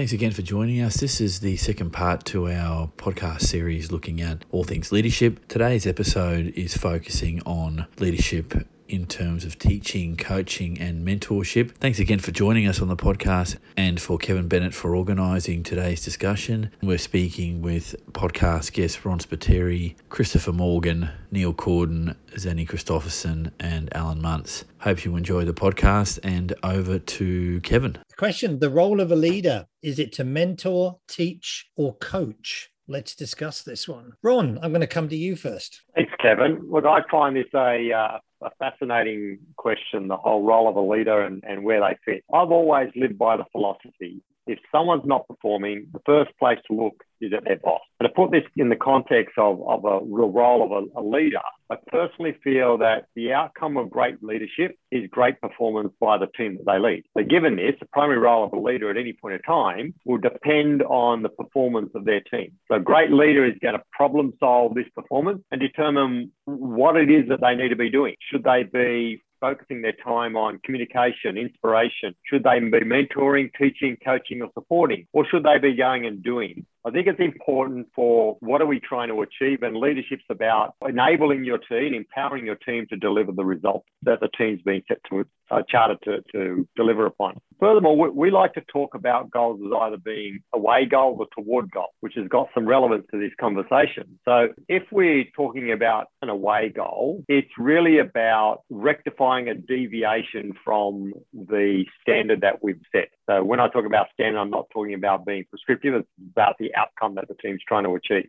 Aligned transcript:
Thanks 0.00 0.14
again 0.14 0.30
for 0.30 0.40
joining 0.40 0.80
us. 0.80 0.96
This 0.96 1.20
is 1.20 1.40
the 1.40 1.58
second 1.58 1.90
part 1.90 2.24
to 2.24 2.48
our 2.48 2.90
podcast 2.96 3.42
series 3.42 3.92
looking 3.92 4.22
at 4.22 4.46
all 4.50 4.64
things 4.64 4.90
leadership. 4.90 5.46
Today's 5.46 5.86
episode 5.86 6.54
is 6.56 6.74
focusing 6.74 7.42
on 7.42 7.86
leadership 7.98 8.66
in 8.90 9.06
terms 9.06 9.44
of 9.44 9.58
teaching, 9.58 10.16
coaching, 10.16 10.78
and 10.80 11.06
mentorship. 11.06 11.70
Thanks 11.76 11.98
again 11.98 12.18
for 12.18 12.32
joining 12.32 12.66
us 12.66 12.82
on 12.82 12.88
the 12.88 12.96
podcast 12.96 13.56
and 13.76 14.00
for 14.00 14.18
Kevin 14.18 14.48
Bennett 14.48 14.74
for 14.74 14.96
organising 14.96 15.62
today's 15.62 16.04
discussion. 16.04 16.70
We're 16.82 16.98
speaking 16.98 17.62
with 17.62 17.94
podcast 18.12 18.72
guests 18.72 19.04
Ron 19.04 19.20
Spiteri, 19.20 19.94
Christopher 20.08 20.52
Morgan, 20.52 21.10
Neil 21.30 21.54
Corden, 21.54 22.16
Zanny 22.32 22.68
Christopherson, 22.68 23.52
and 23.60 23.88
Alan 23.94 24.20
Muntz. 24.20 24.64
Hope 24.80 25.04
you 25.04 25.14
enjoy 25.16 25.44
the 25.44 25.54
podcast 25.54 26.18
and 26.24 26.52
over 26.62 26.98
to 26.98 27.60
Kevin. 27.60 27.98
Question 28.16 28.58
The 28.58 28.70
role 28.70 29.00
of 29.00 29.12
a 29.12 29.16
leader 29.16 29.66
is 29.82 29.98
it 29.98 30.12
to 30.14 30.24
mentor, 30.24 30.98
teach, 31.08 31.70
or 31.76 31.94
coach? 31.96 32.70
Let's 32.88 33.14
discuss 33.14 33.62
this 33.62 33.86
one. 33.86 34.14
Ron, 34.20 34.58
I'm 34.60 34.72
going 34.72 34.80
to 34.80 34.86
come 34.88 35.08
to 35.10 35.16
you 35.16 35.36
first. 35.36 35.82
Thanks, 35.94 36.09
Kevin. 36.22 36.66
Look, 36.70 36.84
I 36.84 37.00
find 37.10 37.36
this 37.36 37.46
a, 37.54 37.92
uh, 37.92 38.18
a 38.42 38.50
fascinating 38.58 39.38
question 39.56 40.08
the 40.08 40.16
whole 40.16 40.42
role 40.42 40.68
of 40.68 40.76
a 40.76 40.80
leader 40.80 41.22
and, 41.22 41.42
and 41.46 41.64
where 41.64 41.80
they 41.80 41.96
fit. 42.04 42.24
I've 42.32 42.50
always 42.50 42.90
lived 42.94 43.18
by 43.18 43.36
the 43.36 43.44
philosophy 43.52 44.22
if 44.46 44.58
someone's 44.72 45.04
not 45.04 45.28
performing, 45.28 45.86
the 45.92 46.00
first 46.04 46.30
place 46.38 46.58
to 46.66 46.74
look 46.74 47.04
is 47.20 47.32
at 47.32 47.44
their 47.44 47.58
boss. 47.58 47.80
And 47.98 48.08
to 48.08 48.14
put 48.14 48.30
this 48.30 48.44
in 48.56 48.68
the 48.68 48.76
context 48.76 49.36
of, 49.36 49.60
of 49.68 49.84
a 49.84 50.00
real 50.04 50.30
role 50.30 50.64
of 50.64 50.70
a, 50.72 51.00
a, 51.00 51.02
leader, 51.02 51.40
I 51.70 51.76
personally 51.88 52.34
feel 52.42 52.78
that 52.78 53.06
the 53.14 53.32
outcome 53.32 53.76
of 53.76 53.90
great 53.90 54.22
leadership 54.22 54.76
is 54.90 55.08
great 55.10 55.40
performance 55.40 55.92
by 56.00 56.18
the 56.18 56.28
team 56.36 56.56
that 56.56 56.66
they 56.66 56.78
lead. 56.78 57.04
So 57.16 57.22
given 57.22 57.56
this, 57.56 57.74
the 57.78 57.86
primary 57.92 58.18
role 58.18 58.44
of 58.44 58.52
a 58.52 58.58
leader 58.58 58.90
at 58.90 58.96
any 58.96 59.12
point 59.12 59.34
in 59.34 59.42
time 59.42 59.94
will 60.04 60.18
depend 60.18 60.82
on 60.82 61.22
the 61.22 61.28
performance 61.28 61.90
of 61.94 62.04
their 62.04 62.20
team. 62.20 62.52
So 62.68 62.76
a 62.76 62.80
great 62.80 63.12
leader 63.12 63.44
is 63.44 63.54
going 63.60 63.74
to 63.74 63.82
problem 63.92 64.32
solve 64.40 64.74
this 64.74 64.88
performance 64.94 65.42
and 65.50 65.60
determine 65.60 66.32
what 66.46 66.96
it 66.96 67.10
is 67.10 67.28
that 67.28 67.40
they 67.40 67.54
need 67.54 67.68
to 67.68 67.76
be 67.76 67.90
doing. 67.90 68.14
Should 68.30 68.44
they 68.44 68.62
be 68.62 69.22
focusing 69.40 69.82
their 69.82 69.92
time 69.92 70.36
on 70.36 70.60
communication, 70.64 71.36
inspiration? 71.38 72.14
Should 72.24 72.44
they 72.44 72.60
be 72.60 72.80
mentoring, 72.80 73.50
teaching, 73.58 73.96
coaching, 74.04 74.42
or 74.42 74.50
supporting? 74.54 75.06
Or 75.12 75.26
should 75.26 75.42
they 75.42 75.58
be 75.58 75.74
going 75.74 76.06
and 76.06 76.22
doing? 76.22 76.66
I 76.84 76.90
think 76.90 77.06
it's 77.06 77.20
important 77.20 77.88
for 77.94 78.36
what 78.40 78.62
are 78.62 78.66
we 78.66 78.80
trying 78.80 79.08
to 79.08 79.20
achieve, 79.20 79.62
and 79.62 79.76
leadership's 79.76 80.24
about 80.30 80.74
enabling 80.86 81.44
your 81.44 81.58
team, 81.58 81.92
empowering 81.92 82.46
your 82.46 82.56
team 82.56 82.86
to 82.88 82.96
deliver 82.96 83.32
the 83.32 83.44
results 83.44 83.86
that 84.02 84.20
the 84.20 84.28
team's 84.36 84.62
been 84.62 84.82
set 84.88 84.98
to 85.10 85.26
uh, 85.50 85.62
chartered 85.68 85.98
to, 86.04 86.22
to 86.32 86.66
deliver 86.76 87.06
upon. 87.06 87.38
Furthermore, 87.58 87.96
we, 87.96 88.08
we, 88.10 88.30
like 88.30 88.54
to 88.54 88.62
talk 88.72 88.94
about 88.94 89.30
goals 89.30 89.60
as 89.64 89.72
either 89.82 89.96
being 89.98 90.40
away 90.54 90.86
goals 90.86 91.18
or 91.20 91.26
toward 91.36 91.70
goals, 91.70 91.90
which 92.00 92.14
has 92.16 92.26
got 92.28 92.48
some 92.54 92.66
relevance 92.66 93.04
to 93.10 93.18
this 93.18 93.32
conversation. 93.38 94.18
So, 94.24 94.48
if 94.68 94.84
we're 94.90 95.24
talking 95.36 95.72
about 95.72 96.06
an 96.22 96.28
away 96.28 96.72
goal, 96.74 97.24
it's 97.28 97.50
really 97.58 97.98
about 97.98 98.62
rectifying 98.70 99.48
a 99.48 99.54
deviation 99.54 100.52
from 100.64 101.12
the 101.34 101.84
standard 102.00 102.40
that 102.42 102.62
we've 102.62 102.80
set. 102.92 103.08
So, 103.30 103.44
when 103.44 103.60
I 103.60 103.68
talk 103.68 103.86
about 103.86 104.08
standard, 104.12 104.40
I'm 104.40 104.50
not 104.50 104.66
talking 104.72 104.94
about 104.94 105.24
being 105.24 105.44
prescriptive. 105.48 105.94
It's 105.94 106.08
about 106.32 106.56
the 106.58 106.74
outcome 106.74 107.14
that 107.14 107.28
the 107.28 107.34
team's 107.34 107.60
trying 107.66 107.84
to 107.84 107.94
achieve. 107.94 108.28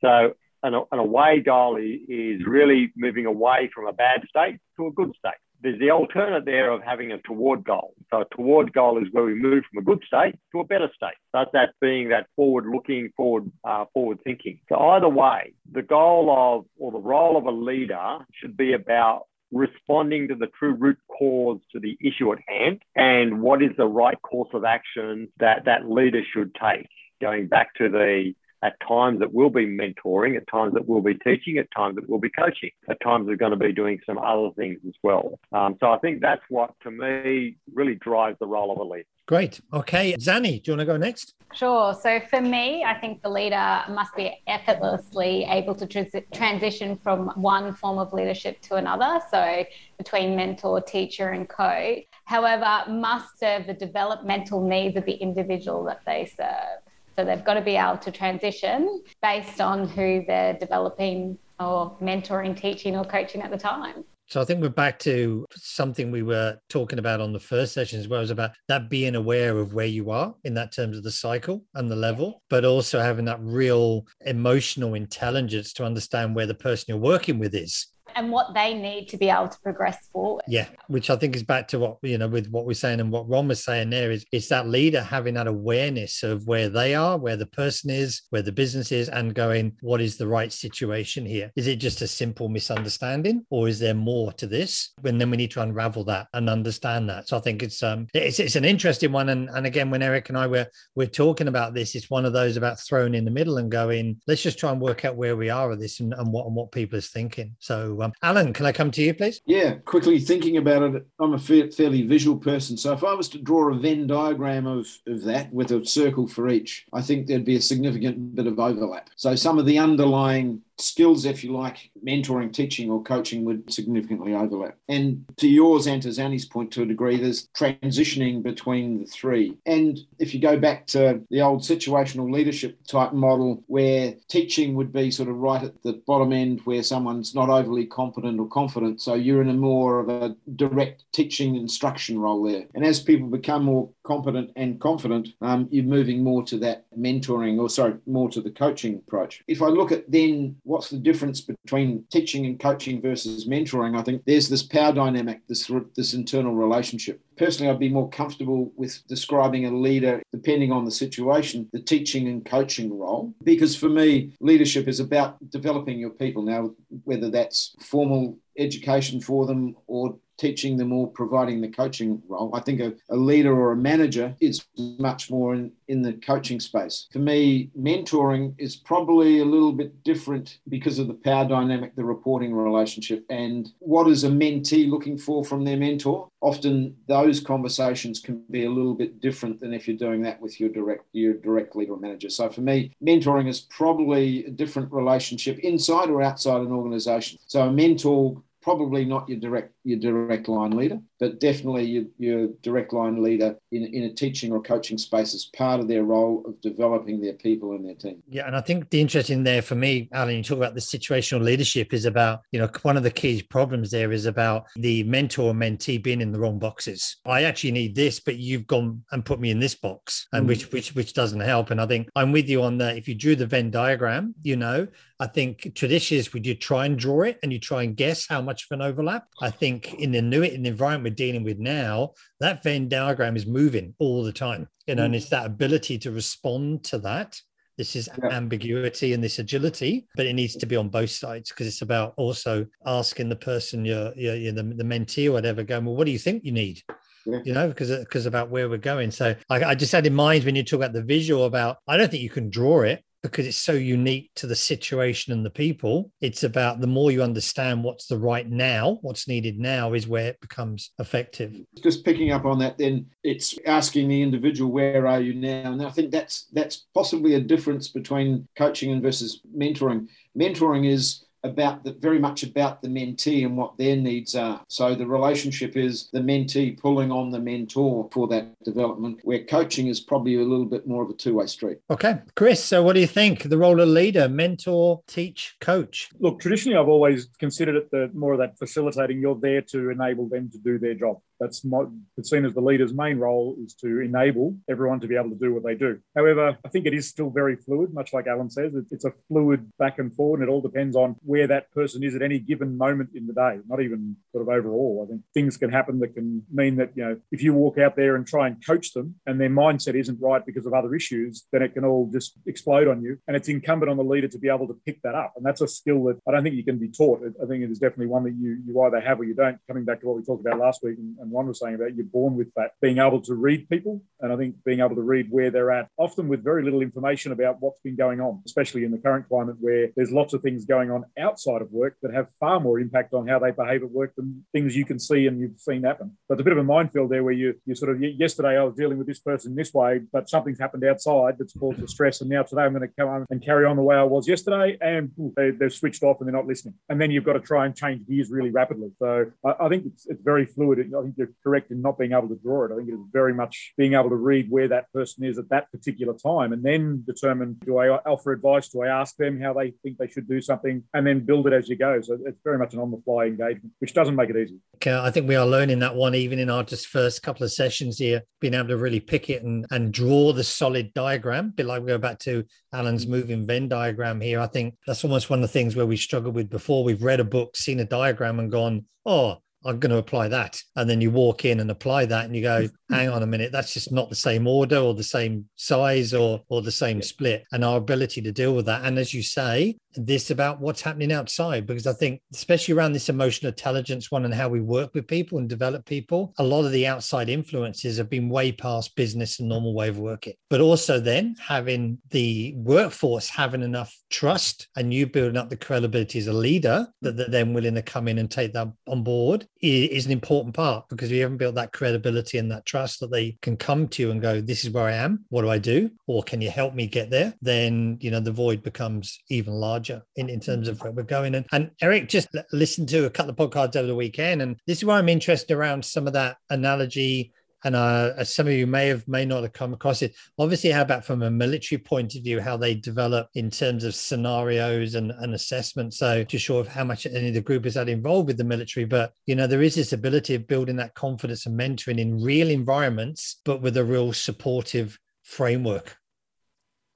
So 0.00 0.34
an, 0.62 0.74
an 0.74 0.98
away 0.98 1.40
goal 1.40 1.76
is 1.76 2.46
really 2.46 2.92
moving 2.96 3.26
away 3.26 3.70
from 3.74 3.86
a 3.86 3.92
bad 3.92 4.22
state 4.28 4.58
to 4.76 4.86
a 4.86 4.92
good 4.92 5.12
state. 5.18 5.38
There's 5.60 5.78
the 5.80 5.90
alternate 5.90 6.44
there 6.44 6.70
of 6.70 6.82
having 6.82 7.10
a 7.10 7.18
toward 7.18 7.64
goal. 7.64 7.94
So 8.10 8.20
a 8.20 8.24
toward 8.36 8.72
goal 8.72 8.98
is 8.98 9.08
where 9.10 9.24
we 9.24 9.34
move 9.34 9.64
from 9.70 9.82
a 9.82 9.84
good 9.84 10.04
state 10.06 10.36
to 10.52 10.60
a 10.60 10.64
better 10.64 10.88
state. 10.94 11.16
That's 11.32 11.50
that 11.52 11.70
being 11.80 12.10
that 12.10 12.26
forward 12.36 12.66
looking, 12.66 13.10
forward 13.16 13.50
uh, 13.64 13.86
forward 13.92 14.18
thinking. 14.22 14.60
So 14.68 14.78
either 14.78 15.08
way, 15.08 15.54
the 15.72 15.82
goal 15.82 16.30
of 16.30 16.66
or 16.76 16.92
the 16.92 17.00
role 17.00 17.36
of 17.36 17.46
a 17.46 17.50
leader 17.50 18.18
should 18.34 18.56
be 18.56 18.72
about 18.74 19.22
responding 19.52 20.28
to 20.28 20.34
the 20.34 20.48
true 20.58 20.74
root 20.74 20.98
cause 21.08 21.60
to 21.72 21.80
the 21.80 21.96
issue 22.00 22.32
at 22.32 22.38
hand 22.46 22.82
and 22.94 23.40
what 23.40 23.62
is 23.62 23.70
the 23.76 23.86
right 23.86 24.20
course 24.22 24.50
of 24.52 24.64
action 24.64 25.28
that 25.38 25.64
that 25.64 25.88
leader 25.88 26.22
should 26.32 26.54
take 26.54 26.88
going 27.20 27.46
back 27.48 27.74
to 27.74 27.88
the 27.88 28.34
at 28.62 28.74
times 28.86 29.20
it 29.22 29.32
will 29.32 29.50
be 29.50 29.66
mentoring, 29.66 30.36
at 30.36 30.48
times 30.50 30.74
it 30.76 30.88
will 30.88 31.00
be 31.00 31.14
teaching, 31.14 31.58
at 31.58 31.68
times 31.74 31.96
it 31.96 32.08
will 32.08 32.18
be 32.18 32.30
coaching, 32.30 32.70
at 32.88 33.00
times 33.00 33.26
we're 33.26 33.36
going 33.36 33.52
to 33.52 33.56
be 33.56 33.72
doing 33.72 34.00
some 34.04 34.18
other 34.18 34.50
things 34.56 34.80
as 34.86 34.94
well. 35.02 35.38
Um, 35.52 35.76
so 35.80 35.92
I 35.92 35.98
think 35.98 36.20
that's 36.20 36.42
what, 36.48 36.74
to 36.82 36.90
me, 36.90 37.56
really 37.72 37.94
drives 37.94 38.36
the 38.40 38.46
role 38.46 38.72
of 38.72 38.78
a 38.78 38.82
leader. 38.82 39.06
Great. 39.28 39.60
Okay. 39.74 40.14
Zanny, 40.14 40.62
do 40.62 40.70
you 40.70 40.76
want 40.78 40.80
to 40.80 40.86
go 40.86 40.96
next? 40.96 41.34
Sure. 41.52 41.92
So 41.92 42.18
for 42.30 42.40
me, 42.40 42.82
I 42.82 42.98
think 42.98 43.20
the 43.20 43.28
leader 43.28 43.82
must 43.90 44.16
be 44.16 44.42
effortlessly 44.46 45.44
able 45.44 45.74
to 45.74 45.86
transition 46.32 46.96
from 46.96 47.28
one 47.36 47.74
form 47.74 47.98
of 47.98 48.14
leadership 48.14 48.58
to 48.62 48.76
another. 48.76 49.20
So 49.30 49.66
between 49.98 50.34
mentor, 50.34 50.80
teacher, 50.80 51.28
and 51.28 51.46
coach. 51.46 52.04
However, 52.24 52.90
must 52.90 53.38
serve 53.38 53.66
the 53.66 53.74
developmental 53.74 54.66
needs 54.66 54.96
of 54.96 55.04
the 55.04 55.16
individual 55.16 55.84
that 55.84 56.00
they 56.06 56.24
serve. 56.34 56.80
So 57.14 57.26
they've 57.26 57.44
got 57.44 57.54
to 57.54 57.60
be 57.60 57.76
able 57.76 57.98
to 57.98 58.10
transition 58.10 59.02
based 59.20 59.60
on 59.60 59.88
who 59.88 60.24
they're 60.26 60.54
developing 60.54 61.36
or 61.60 61.94
mentoring, 62.00 62.58
teaching, 62.58 62.96
or 62.96 63.04
coaching 63.04 63.42
at 63.42 63.50
the 63.50 63.58
time. 63.58 64.04
So 64.28 64.42
I 64.42 64.44
think 64.44 64.60
we're 64.60 64.68
back 64.68 64.98
to 65.00 65.46
something 65.56 66.10
we 66.10 66.22
were 66.22 66.58
talking 66.68 66.98
about 66.98 67.22
on 67.22 67.32
the 67.32 67.40
first 67.40 67.72
session 67.72 67.98
as 67.98 68.08
well, 68.08 68.20
as 68.20 68.30
about 68.30 68.50
that 68.68 68.90
being 68.90 69.14
aware 69.14 69.56
of 69.56 69.72
where 69.72 69.86
you 69.86 70.10
are 70.10 70.34
in 70.44 70.52
that 70.52 70.70
terms 70.70 70.98
of 70.98 71.02
the 71.02 71.10
cycle 71.10 71.64
and 71.74 71.90
the 71.90 71.96
level, 71.96 72.42
but 72.50 72.62
also 72.62 73.00
having 73.00 73.24
that 73.24 73.40
real 73.40 74.06
emotional 74.26 74.92
intelligence 74.92 75.72
to 75.72 75.84
understand 75.84 76.36
where 76.36 76.44
the 76.44 76.52
person 76.52 76.84
you're 76.88 76.98
working 76.98 77.38
with 77.38 77.54
is 77.54 77.86
and 78.14 78.30
what 78.30 78.54
they 78.54 78.74
need 78.74 79.08
to 79.08 79.16
be 79.16 79.28
able 79.28 79.48
to 79.48 79.58
progress 79.60 80.08
forward. 80.12 80.42
Yeah, 80.48 80.68
which 80.88 81.10
I 81.10 81.16
think 81.16 81.36
is 81.36 81.42
back 81.42 81.68
to 81.68 81.78
what 81.78 81.98
you 82.02 82.18
know 82.18 82.28
with 82.28 82.48
what 82.48 82.66
we're 82.66 82.74
saying 82.74 83.00
and 83.00 83.10
what 83.10 83.28
Ron 83.28 83.48
was 83.48 83.64
saying 83.64 83.90
there 83.90 84.10
is 84.10 84.24
it's 84.32 84.48
that 84.48 84.68
leader 84.68 85.02
having 85.02 85.34
that 85.34 85.46
awareness 85.46 86.22
of 86.22 86.46
where 86.46 86.68
they 86.68 86.94
are, 86.94 87.18
where 87.18 87.36
the 87.36 87.46
person 87.46 87.90
is, 87.90 88.22
where 88.30 88.42
the 88.42 88.52
business 88.52 88.92
is, 88.92 89.08
and 89.08 89.34
going, 89.34 89.76
what 89.80 90.00
is 90.00 90.16
the 90.16 90.26
right 90.26 90.52
situation 90.52 91.24
here? 91.24 91.50
Is 91.56 91.66
it 91.66 91.76
just 91.76 92.02
a 92.02 92.08
simple 92.08 92.48
misunderstanding, 92.48 93.46
or 93.50 93.68
is 93.68 93.78
there 93.78 93.94
more 93.94 94.32
to 94.34 94.46
this? 94.46 94.92
And 95.04 95.20
then 95.20 95.30
we 95.30 95.36
need 95.36 95.50
to 95.52 95.62
unravel 95.62 96.04
that 96.04 96.28
and 96.32 96.48
understand 96.48 97.08
that. 97.10 97.28
So 97.28 97.36
I 97.36 97.40
think 97.40 97.62
it's 97.62 97.82
um 97.82 98.06
it's 98.14 98.40
it's 98.40 98.56
an 98.56 98.64
interesting 98.64 99.12
one. 99.12 99.28
And 99.28 99.48
and 99.50 99.66
again, 99.66 99.90
when 99.90 100.02
Eric 100.02 100.28
and 100.28 100.38
I 100.38 100.46
were 100.46 100.66
we're 100.94 101.06
talking 101.06 101.48
about 101.48 101.74
this, 101.74 101.94
it's 101.94 102.10
one 102.10 102.24
of 102.24 102.32
those 102.32 102.56
about 102.56 102.80
throwing 102.80 103.14
in 103.14 103.24
the 103.24 103.30
middle 103.30 103.58
and 103.58 103.70
going, 103.70 104.20
let's 104.26 104.42
just 104.42 104.58
try 104.58 104.72
and 104.72 104.80
work 104.80 105.04
out 105.04 105.16
where 105.16 105.36
we 105.36 105.50
are 105.50 105.68
with 105.68 105.80
this 105.80 106.00
and, 106.00 106.12
and 106.14 106.32
what 106.32 106.46
and 106.46 106.54
what 106.54 106.72
people 106.72 106.98
is 106.98 107.10
thinking. 107.10 107.56
So 107.58 107.97
um, 108.02 108.12
Alan, 108.22 108.52
can 108.52 108.66
I 108.66 108.72
come 108.72 108.90
to 108.92 109.02
you, 109.02 109.14
please? 109.14 109.40
Yeah, 109.46 109.74
quickly 109.74 110.18
thinking 110.18 110.56
about 110.56 110.82
it, 110.82 111.06
I'm 111.18 111.34
a 111.34 111.38
fairly 111.38 112.02
visual 112.02 112.36
person. 112.36 112.76
So 112.76 112.92
if 112.92 113.04
I 113.04 113.14
was 113.14 113.28
to 113.30 113.38
draw 113.38 113.70
a 113.70 113.74
Venn 113.74 114.06
diagram 114.06 114.66
of, 114.66 114.86
of 115.06 115.22
that 115.24 115.52
with 115.52 115.70
a 115.72 115.84
circle 115.84 116.26
for 116.26 116.48
each, 116.48 116.86
I 116.92 117.02
think 117.02 117.26
there'd 117.26 117.44
be 117.44 117.56
a 117.56 117.62
significant 117.62 118.34
bit 118.34 118.46
of 118.46 118.58
overlap. 118.58 119.10
So 119.16 119.34
some 119.34 119.58
of 119.58 119.66
the 119.66 119.78
underlying 119.78 120.62
skills, 120.78 121.24
if 121.24 121.44
you 121.44 121.52
like, 121.52 121.90
mentoring, 122.04 122.52
teaching, 122.52 122.90
or 122.90 123.02
coaching 123.02 123.44
would 123.44 123.72
significantly 123.72 124.34
overlap. 124.34 124.76
And 124.88 125.24
to 125.36 125.48
yours 125.48 125.86
and 125.86 126.02
to 126.02 126.08
Zanny's 126.08 126.46
point, 126.46 126.72
to 126.72 126.82
a 126.82 126.86
degree, 126.86 127.16
there's 127.16 127.48
transitioning 127.48 128.42
between 128.42 129.00
the 129.00 129.06
three. 129.06 129.56
And 129.66 129.98
if 130.18 130.34
you 130.34 130.40
go 130.40 130.58
back 130.58 130.86
to 130.88 131.22
the 131.30 131.42
old 131.42 131.62
situational 131.62 132.32
leadership 132.32 132.78
type 132.86 133.12
model, 133.12 133.62
where 133.66 134.14
teaching 134.28 134.74
would 134.74 134.92
be 134.92 135.10
sort 135.10 135.28
of 135.28 135.36
right 135.36 135.62
at 135.62 135.82
the 135.82 136.00
bottom 136.06 136.32
end, 136.32 136.60
where 136.64 136.82
someone's 136.82 137.34
not 137.34 137.48
overly 137.48 137.86
competent 137.86 138.40
or 138.40 138.48
confident, 138.48 139.00
so 139.00 139.14
you're 139.14 139.42
in 139.42 139.48
a 139.48 139.54
more 139.54 140.00
of 140.00 140.08
a 140.08 140.36
direct 140.56 141.04
teaching 141.12 141.56
instruction 141.56 142.18
role 142.18 142.42
there. 142.44 142.64
And 142.74 142.84
as 142.84 143.00
people 143.00 143.28
become 143.28 143.64
more 143.64 143.90
competent 144.08 144.50
and 144.56 144.80
confident, 144.80 145.28
um, 145.42 145.68
you're 145.70 145.84
moving 145.84 146.24
more 146.24 146.42
to 146.44 146.56
that 146.58 146.86
mentoring, 146.98 147.60
or 147.60 147.68
sorry, 147.68 147.94
more 148.06 148.30
to 148.30 148.40
the 148.40 148.50
coaching 148.50 148.94
approach. 148.96 149.44
If 149.46 149.60
I 149.60 149.66
look 149.66 149.92
at 149.92 150.10
then 150.10 150.56
what's 150.64 150.88
the 150.88 150.96
difference 150.96 151.42
between 151.42 152.04
teaching 152.10 152.46
and 152.46 152.58
coaching 152.58 153.02
versus 153.02 153.46
mentoring? 153.46 153.98
I 153.98 154.02
think 154.02 154.22
there's 154.24 154.48
this 154.48 154.62
power 154.62 154.92
dynamic, 154.92 155.46
this 155.46 155.70
this 155.94 156.14
internal 156.14 156.54
relationship. 156.54 157.20
Personally, 157.38 157.70
I'd 157.70 157.78
be 157.78 157.88
more 157.88 158.10
comfortable 158.10 158.72
with 158.76 159.06
describing 159.06 159.66
a 159.66 159.70
leader, 159.70 160.22
depending 160.32 160.72
on 160.72 160.84
the 160.84 160.90
situation, 160.90 161.68
the 161.72 161.80
teaching 161.80 162.28
and 162.28 162.44
coaching 162.44 162.98
role. 162.98 163.32
Because 163.44 163.76
for 163.76 163.88
me, 163.88 164.32
leadership 164.40 164.88
is 164.88 165.00
about 165.00 165.36
developing 165.50 165.98
your 165.98 166.10
people. 166.10 166.42
Now, 166.42 166.72
whether 167.04 167.30
that's 167.30 167.74
formal 167.80 168.38
education 168.56 169.20
for 169.20 169.46
them 169.46 169.76
or 169.86 170.18
teaching 170.38 170.76
them 170.76 170.92
or 170.92 171.08
providing 171.08 171.60
the 171.60 171.68
coaching 171.68 172.22
role. 172.28 172.54
I 172.54 172.60
think 172.60 172.80
a, 172.80 172.94
a 173.10 173.16
leader 173.16 173.52
or 173.52 173.72
a 173.72 173.76
manager 173.76 174.34
is 174.40 174.64
much 174.76 175.30
more 175.30 175.54
in, 175.54 175.72
in 175.88 176.00
the 176.00 176.12
coaching 176.14 176.60
space. 176.60 177.08
For 177.10 177.18
me, 177.18 177.70
mentoring 177.78 178.54
is 178.56 178.76
probably 178.76 179.40
a 179.40 179.44
little 179.44 179.72
bit 179.72 180.02
different 180.04 180.58
because 180.68 180.98
of 180.98 181.08
the 181.08 181.14
power 181.14 181.46
dynamic, 181.46 181.96
the 181.96 182.04
reporting 182.04 182.54
relationship, 182.54 183.24
and 183.28 183.70
what 183.80 184.08
is 184.08 184.24
a 184.24 184.28
mentee 184.28 184.88
looking 184.88 185.18
for 185.18 185.44
from 185.44 185.64
their 185.64 185.76
mentor. 185.76 186.28
Often 186.40 186.96
those 187.08 187.27
those 187.28 187.40
conversations 187.40 188.20
can 188.20 188.42
be 188.50 188.64
a 188.64 188.70
little 188.70 188.94
bit 188.94 189.20
different 189.20 189.60
than 189.60 189.74
if 189.74 189.86
you're 189.86 189.96
doing 189.96 190.22
that 190.22 190.40
with 190.40 190.58
your 190.58 190.70
direct 190.70 191.04
your 191.12 191.34
direct 191.34 191.76
leader 191.76 191.92
or 191.92 191.98
manager. 191.98 192.30
So 192.30 192.48
for 192.48 192.62
me, 192.62 192.96
mentoring 193.04 193.48
is 193.48 193.60
probably 193.60 194.46
a 194.46 194.50
different 194.50 194.90
relationship 194.90 195.58
inside 195.58 196.08
or 196.08 196.22
outside 196.22 196.62
an 196.62 196.72
organization. 196.72 197.38
So 197.46 197.68
a 197.68 197.70
mentor 197.70 198.42
probably 198.68 199.02
not 199.06 199.26
your 199.30 199.38
direct 199.38 199.72
your 199.82 199.98
direct 199.98 200.46
line 200.46 200.72
leader, 200.72 200.98
but 201.18 201.40
definitely 201.40 201.84
your, 201.84 202.04
your 202.18 202.48
direct 202.60 202.92
line 202.92 203.22
leader 203.22 203.56
in, 203.72 203.82
in 203.82 204.02
a 204.04 204.12
teaching 204.12 204.52
or 204.52 204.60
coaching 204.60 204.98
space 204.98 205.34
as 205.34 205.46
part 205.56 205.80
of 205.80 205.88
their 205.88 206.04
role 206.04 206.44
of 206.46 206.60
developing 206.60 207.18
their 207.18 207.32
people 207.32 207.72
and 207.72 207.82
their 207.86 207.94
team. 207.94 208.22
Yeah, 208.28 208.46
and 208.46 208.54
I 208.54 208.60
think 208.60 208.90
the 208.90 209.00
interesting 209.00 209.42
there 209.42 209.62
for 209.62 209.74
me, 209.74 210.10
Alan, 210.12 210.36
you 210.36 210.42
talk 210.42 210.58
about 210.58 210.74
the 210.74 210.82
situational 210.82 211.40
leadership 211.40 211.94
is 211.94 212.04
about, 212.04 212.42
you 212.52 212.58
know, 212.58 212.68
one 212.82 212.98
of 212.98 213.04
the 213.04 213.10
key 213.10 213.42
problems 213.48 213.90
there 213.90 214.12
is 214.12 214.26
about 214.26 214.66
the 214.76 215.02
mentor 215.04 215.54
mentee 215.54 216.02
being 216.02 216.20
in 216.20 216.30
the 216.30 216.38
wrong 216.38 216.58
boxes. 216.58 217.16
I 217.24 217.44
actually 217.44 217.72
need 217.72 217.94
this, 217.94 218.20
but 218.20 218.36
you've 218.36 218.66
gone 218.66 219.02
and 219.12 219.24
put 219.24 219.40
me 219.40 219.50
in 219.50 219.60
this 219.60 219.76
box, 219.76 220.26
and 220.34 220.44
mm. 220.44 220.48
which 220.48 220.70
which 220.72 220.94
which 220.94 221.14
doesn't 221.14 221.40
help. 221.40 221.70
And 221.70 221.80
I 221.80 221.86
think 221.86 222.10
I'm 222.14 222.32
with 222.32 222.50
you 222.50 222.62
on 222.62 222.76
that. 222.78 222.98
If 222.98 223.08
you 223.08 223.14
drew 223.14 223.34
the 223.34 223.46
Venn 223.46 223.70
diagram, 223.70 224.34
you 224.42 224.56
know, 224.56 224.86
I 225.20 225.26
think 225.26 225.74
tradition 225.74 226.16
is 226.16 226.32
would 226.32 226.46
you 226.46 226.54
try 226.54 226.86
and 226.86 226.96
draw 226.96 227.22
it 227.22 227.38
and 227.42 227.52
you 227.52 227.58
try 227.58 227.82
and 227.82 227.96
guess 227.96 228.26
how 228.28 228.40
much 228.40 228.64
of 228.64 228.74
an 228.74 228.82
overlap. 228.82 229.26
I 229.40 229.50
think 229.50 229.94
in 229.94 230.12
the 230.12 230.22
new 230.22 230.42
in 230.42 230.62
the 230.62 230.68
environment 230.68 231.12
we're 231.12 231.26
dealing 231.26 231.42
with 231.42 231.58
now, 231.58 232.12
that 232.38 232.62
Venn 232.62 232.88
diagram 232.88 233.36
is 233.36 233.46
moving 233.46 233.94
all 233.98 234.22
the 234.22 234.32
time. 234.32 234.68
You 234.86 234.94
know, 234.94 235.02
mm. 235.02 235.06
and 235.06 235.14
it's 235.16 235.28
that 235.30 235.46
ability 235.46 235.98
to 235.98 236.12
respond 236.12 236.84
to 236.84 236.98
that. 236.98 237.40
This 237.76 237.94
is 237.94 238.08
yeah. 238.18 238.30
ambiguity 238.30 239.12
and 239.12 239.22
this 239.22 239.38
agility, 239.38 240.08
but 240.16 240.26
it 240.26 240.32
needs 240.34 240.56
to 240.56 240.66
be 240.66 240.76
on 240.76 240.88
both 240.88 241.10
sides 241.10 241.50
because 241.50 241.68
it's 241.68 241.82
about 241.82 242.12
also 242.16 242.66
asking 242.84 243.28
the 243.28 243.36
person, 243.36 243.84
your, 243.84 244.12
your, 244.16 244.34
your 244.34 244.52
the, 244.52 244.64
the 244.64 244.82
mentee 244.82 245.28
or 245.28 245.32
whatever, 245.32 245.62
going, 245.62 245.84
well, 245.84 245.94
what 245.94 246.04
do 246.04 246.10
you 246.10 246.18
think 246.18 246.44
you 246.44 246.50
need? 246.50 246.82
You 247.24 247.52
know, 247.52 247.68
because 247.68 247.90
because 247.90 248.24
about 248.24 248.48
where 248.48 248.70
we're 248.70 248.78
going. 248.78 249.10
So 249.10 249.36
I, 249.50 249.62
I, 249.62 249.74
just 249.74 249.92
had 249.92 250.06
in 250.06 250.14
mind 250.14 250.44
when 250.44 250.56
you 250.56 250.64
talk 250.64 250.78
about 250.78 250.94
the 250.94 251.02
visual 251.02 251.44
about, 251.44 251.76
I 251.86 251.98
don't 251.98 252.10
think 252.10 252.22
you 252.22 252.30
can 252.30 252.48
draw 252.48 252.82
it 252.82 253.04
because 253.22 253.46
it's 253.46 253.56
so 253.56 253.72
unique 253.72 254.30
to 254.36 254.46
the 254.46 254.54
situation 254.54 255.32
and 255.32 255.44
the 255.44 255.50
people. 255.50 256.10
It's 256.20 256.44
about 256.44 256.80
the 256.80 256.86
more 256.86 257.10
you 257.10 257.22
understand 257.22 257.82
what's 257.82 258.06
the 258.06 258.18
right 258.18 258.48
now, 258.48 258.98
what's 259.02 259.26
needed 259.26 259.58
now 259.58 259.92
is 259.94 260.06
where 260.06 260.28
it 260.28 260.40
becomes 260.40 260.92
effective. 260.98 261.60
Just 261.82 262.04
picking 262.04 262.32
up 262.32 262.44
on 262.44 262.58
that, 262.60 262.78
then 262.78 263.06
it's 263.24 263.58
asking 263.66 264.08
the 264.08 264.22
individual, 264.22 264.70
where 264.70 265.06
are 265.06 265.20
you 265.20 265.34
now? 265.34 265.72
And 265.72 265.84
I 265.84 265.90
think 265.90 266.10
that's 266.10 266.46
that's 266.52 266.86
possibly 266.94 267.34
a 267.34 267.40
difference 267.40 267.88
between 267.88 268.46
coaching 268.56 268.92
and 268.92 269.02
versus 269.02 269.40
mentoring. 269.56 270.06
Mentoring 270.38 270.88
is 270.88 271.24
about 271.44 271.84
the 271.84 271.92
very 271.92 272.18
much 272.18 272.42
about 272.42 272.82
the 272.82 272.88
mentee 272.88 273.44
and 273.44 273.56
what 273.56 273.76
their 273.78 273.96
needs 273.96 274.34
are. 274.34 274.62
So 274.68 274.94
the 274.94 275.06
relationship 275.06 275.76
is 275.76 276.08
the 276.12 276.20
mentee 276.20 276.78
pulling 276.78 277.12
on 277.12 277.30
the 277.30 277.38
mentor 277.38 278.08
for 278.12 278.28
that 278.28 278.52
development, 278.64 279.20
where 279.22 279.44
coaching 279.44 279.88
is 279.88 280.00
probably 280.00 280.34
a 280.34 280.42
little 280.42 280.66
bit 280.66 280.86
more 280.86 281.02
of 281.02 281.10
a 281.10 281.14
two-way 281.14 281.46
street. 281.46 281.78
Okay. 281.90 282.18
Chris, 282.34 282.62
so 282.62 282.82
what 282.82 282.94
do 282.94 283.00
you 283.00 283.06
think? 283.06 283.44
The 283.44 283.58
role 283.58 283.80
of 283.80 283.88
leader, 283.88 284.28
mentor, 284.28 285.02
teach, 285.06 285.56
coach? 285.60 286.10
Look, 286.18 286.40
traditionally 286.40 286.78
I've 286.78 286.88
always 286.88 287.28
considered 287.38 287.76
it 287.76 287.90
the 287.90 288.10
more 288.14 288.32
of 288.32 288.38
that 288.38 288.58
facilitating. 288.58 289.20
You're 289.20 289.38
there 289.38 289.62
to 289.62 289.90
enable 289.90 290.28
them 290.28 290.50
to 290.50 290.58
do 290.58 290.78
their 290.78 290.94
job. 290.94 291.20
That's 291.40 291.64
my, 291.64 291.84
it's 292.16 292.30
seen 292.30 292.44
as 292.44 292.54
the 292.54 292.60
leader's 292.60 292.92
main 292.92 293.18
role 293.18 293.56
is 293.64 293.74
to 293.74 294.00
enable 294.00 294.56
everyone 294.68 295.00
to 295.00 295.06
be 295.06 295.16
able 295.16 295.30
to 295.30 295.36
do 295.36 295.54
what 295.54 295.64
they 295.64 295.74
do. 295.74 296.00
However, 296.16 296.58
I 296.64 296.68
think 296.68 296.86
it 296.86 296.94
is 296.94 297.08
still 297.08 297.30
very 297.30 297.56
fluid, 297.56 297.92
much 297.94 298.12
like 298.12 298.26
Alan 298.26 298.50
says. 298.50 298.72
It's 298.90 299.04
a 299.04 299.12
fluid 299.28 299.70
back 299.78 299.98
and 299.98 300.14
forth, 300.14 300.40
and 300.40 300.48
it 300.48 300.52
all 300.52 300.60
depends 300.60 300.96
on 300.96 301.16
where 301.22 301.46
that 301.46 301.70
person 301.72 302.02
is 302.02 302.14
at 302.14 302.22
any 302.22 302.38
given 302.38 302.76
moment 302.76 303.10
in 303.14 303.26
the 303.26 303.32
day, 303.32 303.58
not 303.68 303.80
even 303.80 304.16
sort 304.32 304.42
of 304.42 304.48
overall. 304.48 305.04
I 305.06 305.10
think 305.10 305.22
things 305.34 305.56
can 305.56 305.70
happen 305.70 306.00
that 306.00 306.14
can 306.14 306.42
mean 306.52 306.76
that, 306.76 306.92
you 306.94 307.04
know, 307.04 307.20
if 307.30 307.42
you 307.42 307.54
walk 307.54 307.78
out 307.78 307.96
there 307.96 308.16
and 308.16 308.26
try 308.26 308.46
and 308.46 308.64
coach 308.64 308.92
them 308.92 309.16
and 309.26 309.40
their 309.40 309.50
mindset 309.50 309.94
isn't 309.94 310.20
right 310.20 310.44
because 310.44 310.66
of 310.66 310.74
other 310.74 310.94
issues, 310.94 311.46
then 311.52 311.62
it 311.62 311.74
can 311.74 311.84
all 311.84 312.10
just 312.12 312.34
explode 312.46 312.88
on 312.88 313.02
you. 313.02 313.18
And 313.26 313.36
it's 313.36 313.48
incumbent 313.48 313.90
on 313.90 313.96
the 313.96 314.04
leader 314.04 314.28
to 314.28 314.38
be 314.38 314.48
able 314.48 314.66
to 314.68 314.78
pick 314.86 315.00
that 315.02 315.14
up. 315.14 315.34
And 315.36 315.44
that's 315.44 315.60
a 315.60 315.68
skill 315.68 316.04
that 316.04 316.18
I 316.26 316.32
don't 316.32 316.42
think 316.42 316.56
you 316.56 316.64
can 316.64 316.78
be 316.78 316.88
taught. 316.88 317.22
I 317.42 317.46
think 317.46 317.62
it 317.62 317.70
is 317.70 317.78
definitely 317.78 318.06
one 318.06 318.24
that 318.24 318.34
you, 318.34 318.58
you 318.66 318.80
either 318.82 319.00
have 319.00 319.20
or 319.20 319.24
you 319.24 319.34
don't. 319.34 319.58
Coming 319.66 319.84
back 319.84 320.00
to 320.00 320.06
what 320.06 320.16
we 320.16 320.22
talked 320.24 320.44
about 320.46 320.58
last 320.58 320.82
week 320.82 320.98
and, 320.98 321.16
and 321.18 321.27
and 321.28 321.36
Ron 321.36 321.48
was 321.48 321.60
saying 321.60 321.74
about 321.74 321.94
you're 321.94 322.06
born 322.06 322.36
with 322.36 322.52
that, 322.54 322.72
being 322.80 322.98
able 322.98 323.20
to 323.22 323.34
read 323.34 323.68
people. 323.68 324.02
And 324.20 324.32
I 324.32 324.36
think 324.36 324.56
being 324.64 324.80
able 324.80 324.96
to 324.96 325.02
read 325.02 325.30
where 325.30 325.50
they're 325.50 325.70
at, 325.70 325.88
often 325.96 326.28
with 326.28 326.42
very 326.42 326.64
little 326.64 326.82
information 326.82 327.32
about 327.32 327.60
what's 327.60 327.80
been 327.80 327.96
going 327.96 328.20
on, 328.20 328.42
especially 328.46 328.84
in 328.84 328.90
the 328.90 328.98
current 328.98 329.28
climate 329.28 329.56
where 329.60 329.88
there's 329.96 330.10
lots 330.10 330.32
of 330.32 330.42
things 330.42 330.64
going 330.64 330.90
on 330.90 331.04
outside 331.18 331.62
of 331.62 331.70
work 331.70 331.96
that 332.02 332.12
have 332.12 332.28
far 332.40 332.58
more 332.60 332.80
impact 332.80 333.14
on 333.14 333.28
how 333.28 333.38
they 333.38 333.50
behave 333.50 333.82
at 333.82 333.90
work 333.90 334.14
than 334.16 334.44
things 334.52 334.74
you 334.74 334.84
can 334.84 334.98
see 334.98 335.26
and 335.26 335.40
you've 335.40 335.58
seen 335.58 335.84
happen. 335.84 336.16
But 336.28 336.34
it's 336.34 336.40
a 336.40 336.44
bit 336.44 336.52
of 336.52 336.58
a 336.58 336.64
minefield 336.64 337.10
there 337.10 337.22
where 337.22 337.32
you, 337.32 337.54
you 337.66 337.74
sort 337.74 337.94
of, 337.94 338.02
yesterday 338.02 338.58
I 338.58 338.64
was 338.64 338.74
dealing 338.74 338.98
with 338.98 339.06
this 339.06 339.20
person 339.20 339.54
this 339.54 339.72
way, 339.72 340.00
but 340.12 340.28
something's 340.28 340.58
happened 340.58 340.84
outside 340.84 341.36
that's 341.38 341.52
caused 341.52 341.80
the 341.80 341.88
stress. 341.88 342.20
And 342.20 342.30
now 342.30 342.42
today 342.42 342.62
I'm 342.62 342.72
going 342.72 342.88
to 342.88 342.94
come 342.98 343.08
on 343.08 343.26
and 343.30 343.44
carry 343.44 343.66
on 343.66 343.76
the 343.76 343.82
way 343.82 343.96
I 343.96 344.02
was 344.02 344.26
yesterday. 344.26 344.76
And 344.80 345.10
they, 345.36 345.52
have 345.60 345.72
switched 345.72 346.02
off 346.02 346.18
and 346.20 346.28
they're 346.28 346.34
not 346.34 346.46
listening. 346.46 346.74
And 346.88 347.00
then 347.00 347.10
you've 347.10 347.24
got 347.24 347.34
to 347.34 347.40
try 347.40 347.66
and 347.66 347.76
change 347.76 348.06
gears 348.08 348.30
really 348.30 348.50
rapidly. 348.50 348.90
So 348.98 349.30
I, 349.44 349.66
I 349.66 349.68
think 349.68 349.86
it's, 349.86 350.06
it's 350.06 350.22
very 350.22 350.46
fluid. 350.46 350.78
I 350.78 351.02
think 351.02 351.17
you're 351.18 351.32
correct 351.42 351.70
in 351.70 351.82
not 351.82 351.98
being 351.98 352.12
able 352.12 352.28
to 352.28 352.36
draw 352.36 352.64
it. 352.64 352.72
I 352.72 352.76
think 352.76 352.88
it 352.88 352.94
is 352.94 353.00
very 353.12 353.34
much 353.34 353.74
being 353.76 353.94
able 353.94 354.10
to 354.10 354.16
read 354.16 354.50
where 354.50 354.68
that 354.68 354.92
person 354.92 355.24
is 355.24 355.38
at 355.38 355.48
that 355.50 355.70
particular 355.70 356.14
time 356.14 356.52
and 356.52 356.62
then 356.62 357.04
determine 357.06 357.58
do 357.64 357.78
I 357.78 357.88
offer 357.88 358.32
advice? 358.32 358.68
Do 358.68 358.82
I 358.82 358.88
ask 358.88 359.16
them 359.16 359.40
how 359.40 359.52
they 359.52 359.72
think 359.82 359.98
they 359.98 360.08
should 360.08 360.28
do 360.28 360.40
something 360.40 360.84
and 360.94 361.06
then 361.06 361.20
build 361.20 361.46
it 361.46 361.52
as 361.52 361.68
you 361.68 361.76
go? 361.76 362.00
So 362.00 362.18
it's 362.24 362.40
very 362.44 362.58
much 362.58 362.74
an 362.74 362.80
on 362.80 362.90
the 362.90 363.02
fly 363.04 363.26
engagement, 363.26 363.72
which 363.80 363.94
doesn't 363.94 364.14
make 364.14 364.30
it 364.30 364.36
easy. 364.36 364.58
Okay, 364.76 364.96
I 364.96 365.10
think 365.10 365.28
we 365.28 365.36
are 365.36 365.46
learning 365.46 365.80
that 365.80 365.94
one 365.94 366.14
even 366.14 366.38
in 366.38 366.50
our 366.50 366.62
just 366.62 366.86
first 366.86 367.22
couple 367.22 367.44
of 367.44 367.52
sessions 367.52 367.98
here, 367.98 368.22
being 368.40 368.54
able 368.54 368.68
to 368.68 368.76
really 368.76 369.00
pick 369.00 369.28
it 369.28 369.42
and, 369.42 369.66
and 369.70 369.92
draw 369.92 370.32
the 370.32 370.44
solid 370.44 370.94
diagram. 370.94 371.46
A 371.46 371.48
bit 371.48 371.66
like 371.66 371.82
we 371.82 371.88
go 371.88 371.98
back 371.98 372.18
to 372.20 372.44
Alan's 372.72 373.06
mm. 373.06 373.10
moving 373.10 373.46
Venn 373.46 373.68
diagram 373.68 374.20
here. 374.20 374.40
I 374.40 374.46
think 374.46 374.74
that's 374.86 375.04
almost 375.04 375.30
one 375.30 375.40
of 375.40 375.42
the 375.42 375.48
things 375.48 375.74
where 375.74 375.86
we 375.86 375.96
struggled 375.96 376.34
with 376.34 376.50
before. 376.50 376.84
We've 376.84 377.02
read 377.02 377.20
a 377.20 377.24
book, 377.24 377.56
seen 377.56 377.80
a 377.80 377.84
diagram, 377.84 378.38
and 378.38 378.50
gone, 378.50 378.86
oh, 379.04 379.38
I'm 379.64 379.78
going 379.78 379.90
to 379.90 379.98
apply 379.98 380.28
that. 380.28 380.60
And 380.76 380.88
then 380.88 381.00
you 381.00 381.10
walk 381.10 381.44
in 381.44 381.60
and 381.60 381.70
apply 381.70 382.06
that 382.06 382.24
and 382.24 382.34
you 382.34 382.42
go, 382.42 382.68
hang 382.90 383.08
on 383.08 383.22
a 383.22 383.26
minute, 383.26 383.52
that's 383.52 383.74
just 383.74 383.92
not 383.92 384.08
the 384.08 384.16
same 384.16 384.46
order 384.46 384.78
or 384.78 384.94
the 384.94 385.02
same 385.02 385.46
size 385.56 386.14
or, 386.14 386.42
or 386.48 386.62
the 386.62 386.70
same 386.70 387.02
split. 387.02 387.44
And 387.52 387.64
our 387.64 387.76
ability 387.76 388.22
to 388.22 388.32
deal 388.32 388.54
with 388.54 388.66
that. 388.66 388.84
And 388.84 388.98
as 388.98 389.12
you 389.12 389.22
say, 389.22 389.76
this 389.94 390.30
about 390.30 390.60
what's 390.60 390.82
happening 390.82 391.12
outside, 391.12 391.66
because 391.66 391.86
I 391.86 391.92
think, 391.92 392.20
especially 392.32 392.74
around 392.74 392.92
this 392.92 393.08
emotional 393.08 393.50
intelligence 393.50 394.10
one 394.10 394.24
and 394.24 394.34
how 394.34 394.48
we 394.48 394.60
work 394.60 394.94
with 394.94 395.08
people 395.08 395.38
and 395.38 395.48
develop 395.48 395.84
people, 395.86 396.32
a 396.38 396.44
lot 396.44 396.64
of 396.64 396.72
the 396.72 396.86
outside 396.86 397.28
influences 397.28 397.98
have 397.98 398.08
been 398.08 398.28
way 398.28 398.52
past 398.52 398.94
business 398.94 399.40
and 399.40 399.48
normal 399.48 399.74
way 399.74 399.88
of 399.88 399.98
working. 399.98 400.34
But 400.50 400.60
also 400.60 401.00
then 401.00 401.34
having 401.46 401.98
the 402.10 402.54
workforce 402.56 403.28
having 403.28 403.62
enough 403.62 403.94
trust 404.10 404.68
and 404.76 404.94
you 404.94 405.06
building 405.06 405.36
up 405.36 405.50
the 405.50 405.56
credibility 405.56 406.18
as 406.18 406.26
a 406.26 406.32
leader 406.32 406.86
that 407.02 407.16
they're 407.16 407.28
then 407.28 407.54
willing 407.54 407.74
to 407.74 407.82
come 407.82 408.08
in 408.08 408.18
and 408.18 408.30
take 408.30 408.52
that 408.52 408.68
on 408.86 409.02
board 409.02 409.47
is 409.60 410.06
an 410.06 410.12
important 410.12 410.54
part 410.54 410.88
because 410.88 411.10
we 411.10 411.18
haven't 411.18 411.38
built 411.38 411.54
that 411.56 411.72
credibility 411.72 412.38
and 412.38 412.50
that 412.50 412.66
trust 412.66 413.00
that 413.00 413.10
they 413.10 413.36
can 413.42 413.56
come 413.56 413.88
to 413.88 414.02
you 414.02 414.10
and 414.10 414.22
go, 414.22 414.40
this 414.40 414.64
is 414.64 414.70
where 414.70 414.86
I 414.86 414.92
am. 414.92 415.24
What 415.28 415.42
do 415.42 415.50
I 415.50 415.58
do? 415.58 415.90
Or 416.06 416.22
can 416.22 416.40
you 416.40 416.50
help 416.50 416.74
me 416.74 416.86
get 416.86 417.10
there? 417.10 417.34
Then, 417.42 417.98
you 418.00 418.10
know, 418.10 418.20
the 418.20 418.32
void 418.32 418.62
becomes 418.62 419.18
even 419.28 419.54
larger 419.54 420.02
in, 420.16 420.28
in 420.28 420.40
terms 420.40 420.68
of 420.68 420.80
where 420.80 420.92
we're 420.92 421.02
going. 421.02 421.34
And, 421.34 421.46
and 421.52 421.70
Eric 421.80 422.08
just 422.08 422.28
listened 422.52 422.88
to 422.90 423.06
a 423.06 423.10
couple 423.10 423.30
of 423.30 423.36
podcasts 423.36 423.76
over 423.76 423.86
the 423.86 423.94
weekend. 423.94 424.42
And 424.42 424.56
this 424.66 424.78
is 424.78 424.84
why 424.84 424.98
I'm 424.98 425.08
interested 425.08 425.54
around 425.54 425.84
some 425.84 426.06
of 426.06 426.12
that 426.12 426.36
analogy 426.50 427.32
and 427.64 427.74
uh, 427.74 428.22
some 428.24 428.46
of 428.46 428.52
you 428.52 428.66
may 428.66 428.86
have 428.86 429.06
may 429.08 429.24
not 429.24 429.42
have 429.42 429.52
come 429.52 429.72
across 429.72 430.02
it. 430.02 430.14
Obviously, 430.38 430.70
how 430.70 430.82
about 430.82 431.04
from 431.04 431.22
a 431.22 431.30
military 431.30 431.78
point 431.78 432.14
of 432.14 432.22
view, 432.22 432.40
how 432.40 432.56
they 432.56 432.74
develop 432.74 433.28
in 433.34 433.50
terms 433.50 433.82
of 433.84 433.94
scenarios 433.94 434.94
and, 434.94 435.10
and 435.10 435.34
assessment. 435.34 435.94
So, 435.94 436.22
to 436.22 436.38
sure 436.38 436.60
of 436.60 436.68
how 436.68 436.84
much 436.84 437.06
any 437.06 437.28
of 437.28 437.34
the 437.34 437.40
group 437.40 437.66
is 437.66 437.74
that 437.74 437.88
involved 437.88 438.28
with 438.28 438.36
the 438.36 438.44
military, 438.44 438.86
but 438.86 439.12
you 439.26 439.34
know, 439.34 439.46
there 439.46 439.62
is 439.62 439.74
this 439.74 439.92
ability 439.92 440.34
of 440.34 440.46
building 440.46 440.76
that 440.76 440.94
confidence 440.94 441.46
and 441.46 441.58
mentoring 441.58 441.98
in 441.98 442.22
real 442.22 442.48
environments, 442.48 443.40
but 443.44 443.60
with 443.60 443.76
a 443.76 443.84
real 443.84 444.12
supportive 444.12 444.98
framework 445.24 445.96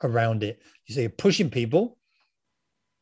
around 0.04 0.42
it. 0.42 0.61
You 0.87 0.95
say 0.95 1.00
you're 1.02 1.11
pushing 1.11 1.50
people, 1.50 1.99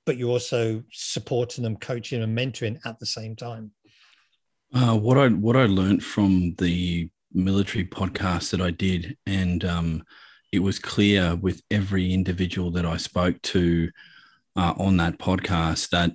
but 0.07 0.17
you're 0.17 0.31
also 0.31 0.83
supporting 0.93 1.63
them, 1.63 1.77
coaching 1.77 2.23
and 2.23 2.37
mentoring 2.37 2.79
at 2.87 2.99
the 2.99 3.07
same 3.07 3.37
time. 3.37 3.73
Uh, 4.73 4.97
what 4.97 5.19
I 5.19 5.29
what 5.29 5.57
I 5.57 5.67
learned 5.67 6.05
from 6.05 6.55
the 6.59 7.11
military 7.33 7.85
podcast 7.85 8.51
that 8.51 8.61
I 8.61 8.71
did, 8.71 9.17
and 9.27 9.65
um, 9.65 10.05
it 10.53 10.61
was 10.61 10.79
clear 10.79 11.37
with 11.37 11.63
every 11.71 12.13
individual 12.13 12.71
that 12.73 12.85
I 12.85 12.97
spoke 12.97 13.41
to 13.43 13.91
uh, 14.57 14.75
on 14.79 14.97
that 14.97 15.19
podcast 15.19 15.91
that 15.91 16.13